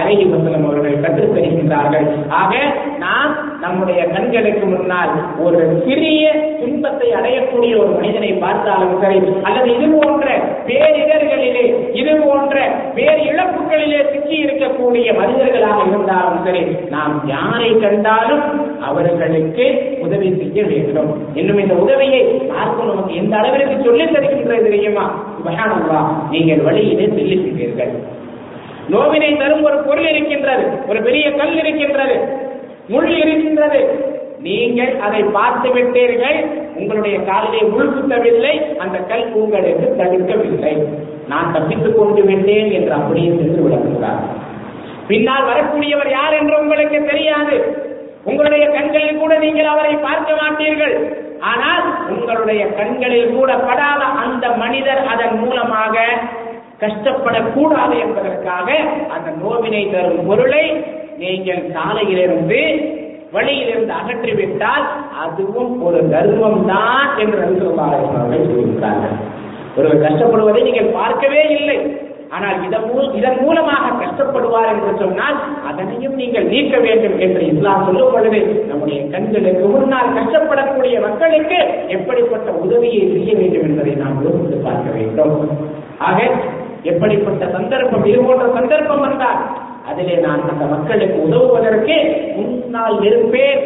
அழகி 0.00 0.24
வசலம் 0.24 0.64
அவர்கள் 0.64 1.00
கற்றுத் 1.00 1.34
தருகின்றார்கள். 1.36 2.06
ஆக 2.28 2.56
நாம் 2.98 3.32
நம்முடைய 3.60 4.04
கண்களுக்கு 4.04 4.66
முன்னால் 4.66 5.10
ஒரு 5.38 5.82
சிறிய 5.86 6.30
துன்பத்தை 6.60 7.08
அடையக்கூடிய 7.10 7.78
ஒரு 7.78 7.86
மனிதனை 7.86 8.32
பார்த்தாலும் 8.32 9.00
சரி 9.00 9.20
அல்லது 9.42 9.68
இது 9.76 9.98
போன்ற 10.00 10.26
பேரிடர்களிலே 10.66 11.64
இது 11.92 12.16
போன்ற 12.16 12.54
பேர் 12.94 13.22
இழப்புகளிலே 13.30 14.00
சிக்கி 14.12 14.44
இருக்கக்கூடிய 14.44 15.16
மனிதர்களாக 15.16 15.82
இருந்தாலும் 15.88 16.44
சரி 16.44 16.62
நாம் 16.90 17.22
யாரை 17.26 17.78
கண்டாலும் 17.78 18.44
அவர்களுக்கு 18.80 19.96
உதவி 20.00 20.28
செய்ய 20.36 20.62
வேண்டும். 20.62 21.10
இன்னும் 21.34 21.58
இந்த 21.58 21.74
உதவியை 21.74 22.22
மார்க்கம் 22.24 22.86
நமக்கு 22.86 23.14
எந்த 23.14 23.36
அளவிற்கு 23.36 23.84
சொல்லித் 23.84 24.12
தருகின்றது 24.12 24.70
சுபஹானல்லா. 25.00 26.30
நீங்கள் 26.30 26.58
வழியிலே 26.58 27.04
செல்லுகின்றீர்கள் 27.04 27.94
நோவினை 28.88 29.36
தரும் 29.36 29.62
ஒரு 29.62 29.76
பொருள் 29.76 30.08
இருக்கின்றது. 30.08 30.64
ஒரு 30.88 31.02
பெரிய 31.02 31.32
கல் 31.32 31.56
இருக்கின்றது. 31.56 32.22
முள் 32.88 33.16
இருக்கின்றது. 33.16 34.04
நீங்கள் 34.40 34.98
அதை 35.00 35.22
பார்த்து 35.22 35.68
விட்டீர்கள். 35.68 36.46
உங்களுடைய 36.74 37.20
காலிலே 37.20 37.62
முள் 37.62 37.88
குத்தவில்லை. 37.88 38.76
அந்த 38.76 38.98
கல் 38.98 39.32
உங்களுக்கு 39.32 39.94
தடுக்கவில்லை 39.98 40.84
நான் 41.28 41.52
தப்பித்துக் 41.52 41.98
கொண்டு 41.98 42.22
விட்டேன் 42.22 42.70
என்று 42.70 42.92
அப்படியே 42.92 43.26
சென்று 43.26 43.62
விளக்குகிறார். 43.62 44.20
பின்னால் 45.08 45.44
வரக்கூடியவர் 45.44 46.10
யார் 46.10 46.32
என்று 46.32 46.58
உங்களுக்கு 46.58 47.04
தெரியாது. 47.04 47.84
உங்களுடைய 48.24 48.66
கண்களில் 48.66 49.16
கூட 49.16 49.38
நீங்கள் 49.38 49.64
அவரை 49.64 49.94
பார்க்க 49.94 50.32
மாட்டீர்கள். 50.32 51.25
ஆனால் 51.50 51.84
உங்களுடைய 52.12 52.62
கண்களில் 52.78 53.34
கூட 53.36 53.50
படாத 53.68 54.02
அந்த 54.22 54.44
மனிதர் 54.62 55.02
அதன் 55.12 55.36
மூலமாக 55.42 56.04
கஷ்டப்படக்கூடாது 56.82 57.94
என்பதற்காக 58.04 58.68
அந்த 59.14 59.28
நோவினை 59.42 59.82
தரும் 59.90 60.26
பொருளை 60.28 60.64
நீங்கள் 61.22 61.62
சாலையிலிருந்து 61.74 62.60
வழியிலிருந்து 63.34 63.92
அகற்றிவிட்டால் 64.00 64.84
அதுவும் 65.22 65.72
ஒரு 65.86 66.00
தர்மம் 66.12 66.60
தான் 66.72 67.08
என்று 67.22 67.46
சொல்லியிருக்கிறார்கள். 67.46 69.16
ஒருவர் 69.76 70.04
கஷ்டப்படுவதை 70.04 70.60
நீங்கள் 70.68 70.94
பார்க்கவே 70.98 71.42
இல்லை. 71.58 71.78
ஆனால் 72.30 72.64
இதன் 72.64 72.84
மூ- 72.88 73.14
இதன் 73.14 73.40
மூலமாக 73.40 73.92
கஷ்டப்படுவார் 74.00 74.68
என்று 74.68 74.98
சொன்னால் 74.98 75.36
அதனையும் 75.66 76.14
நீங்கள் 76.14 76.44
நீக்க 76.44 76.78
வேண்டும் 76.78 77.18
என்று 77.18 77.46
இஸ்லாம் 77.46 77.84
சொல்லும் 77.84 78.12
பொழுது 78.12 78.40
நம்முடைய 78.66 79.08
கண்களுக்கு 79.08 79.68
முன்னால் 79.68 80.14
கஷ்டப்படக்கூடிய 80.14 81.00
மக்களுக்கு 81.00 81.58
எப்படிப்பட்ட 81.88 82.50
உதவியை 82.58 83.12
செய்ய 83.12 83.34
வேண்டும் 83.34 83.62
என்பதை 83.62 83.94
நாம் 83.94 84.22
யோசித்து 84.24 84.56
பார்க்க 84.58 84.90
வேண்டும். 84.90 85.34
ஆக 85.98 86.18
எப்படிப்பட்ட 86.82 87.50
சந்தர்ப்பம் 87.52 88.04
இது 88.04 88.22
போன்ற 88.22 88.52
சந்தர்ப்பம் 88.54 89.00
வந்தால் 89.00 89.40
அதிலே 89.84 90.14
நான் 90.16 90.48
அந்த 90.50 90.64
மக்களுக்கு 90.66 91.22
உதவுவதற்கு 91.22 91.96
முன்னால் 92.36 93.02
இருப்பேன் 93.02 93.62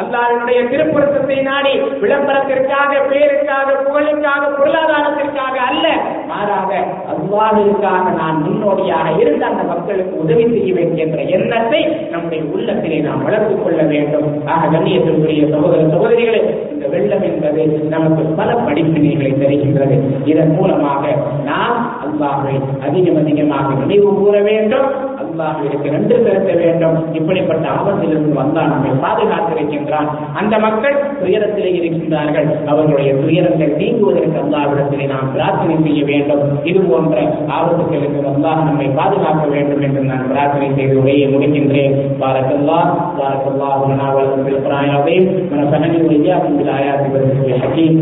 அல்லாஹ்வுடைய 0.00 0.58
திருப்புறத்தை 0.70 1.36
நாடி 1.48 1.72
விளம்பரத்திற்காக 2.02 2.92
பேருக்காக 3.10 3.74
புகழுக்காக 3.84 4.44
பொருளாதாரத்திற்காக 4.58 5.56
அல்ல 5.70 5.86
மாறாக 6.30 6.70
அல்லாஹிற்காக 7.12 8.04
நான் 8.20 8.38
முன்னோடியாக 8.44 9.08
இருந்து 9.20 9.44
அந்த 9.44 9.62
மக்களுக்கு 9.62 10.14
உதவி 10.24 10.44
செய்ய 10.52 10.70
வேண்டும் 10.78 11.02
என்ற 11.04 11.20
எண்ணத்தை 11.36 11.82
நம்முடைய 12.10 12.42
உள்ளத்திலே 12.54 13.00
நாம் 13.08 13.24
வளர்த்துக் 13.26 13.62
கொள்ள 13.64 13.82
வேண்டும். 13.92 14.26
ஆக 14.54 14.62
கண்ணியத்திற்குரிய 14.66 15.44
சகோதர 15.54 15.82
சகோதரிகளே 15.94 16.42
இந்த 16.72 16.86
வெள்ளம் 16.94 17.26
என்பது 17.30 17.62
நமக்கு 17.94 18.24
பல 18.40 18.50
படிப்பினைகளை 18.66 19.32
தருகின்றது. 19.42 19.98
இதன் 20.24 20.54
மூலமாக 20.58 21.04
நாம் 21.50 21.78
அல்லாஹை 22.06 22.56
அதிகம் 22.86 23.20
அதிகமாக 23.24 23.68
நினைவு 23.82 24.10
கூற 24.14 24.36
வேண்டும். 24.50 24.88
அல்லாஹிற்கு 25.31 25.93
நன்றி 25.93 26.15
செலுத்த 26.17 26.53
வேண்டும் 26.59 26.97
இப்படிப்பட்ட 27.17 27.65
ஆபத்திலிருந்து 27.73 28.33
வந்தால் 28.39 28.71
நம்மை 28.73 28.91
பாதுகாத்திருக்கின்றான் 29.03 30.09
அந்த 30.39 30.55
மக்கள் 30.59 30.97
துயரத்திலே 31.21 31.71
இருக்கின்றார்கள் 31.79 32.47
அவர்களுடைய 32.67 33.11
துயரங்கள் 33.21 33.73
நீங்குவதற்கு 33.79 34.39
அல்லாவிடத்திலே 34.43 35.07
நாம் 35.07 35.31
பிரார்த்தனை 35.33 35.77
செய்ய 35.79 36.01
வேண்டும் 36.05 36.43
இது 36.63 36.81
போன்ற 36.87 37.15
ஆபத்துகளுக்கு 37.57 38.23
அல்லாஹ் 38.33 38.65
நம்மை 38.67 38.89
பாதுகாக்க 38.99 39.45
வேண்டும் 39.55 39.83
என்று 39.87 40.03
நான் 40.03 40.27
பிரார்த்தனை 40.27 40.69
செய்து 40.71 41.01
உரையை 41.01 41.27
முடிக்கின்றேன் 41.33 41.97
பாரக்கல்லா 42.21 42.79
பாரக்கல்லா 43.19 43.71
உணவாளர்கள் 43.85 44.45
பிறப்பராயாவே 44.47 45.17
ونفعني 45.51 45.87
وإياكم 46.07 46.51
بالآيات 46.57 47.01
والذكر 47.03 47.45
الحكيم 47.47 47.93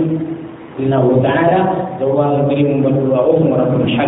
إنه 0.80 1.04
تعالى 1.24 1.60
جواد 2.00 2.50
كريم 2.50 2.70
بر 2.84 2.96
رؤوف 3.12 3.42
ورب 3.44 3.74
حليم 3.90 4.06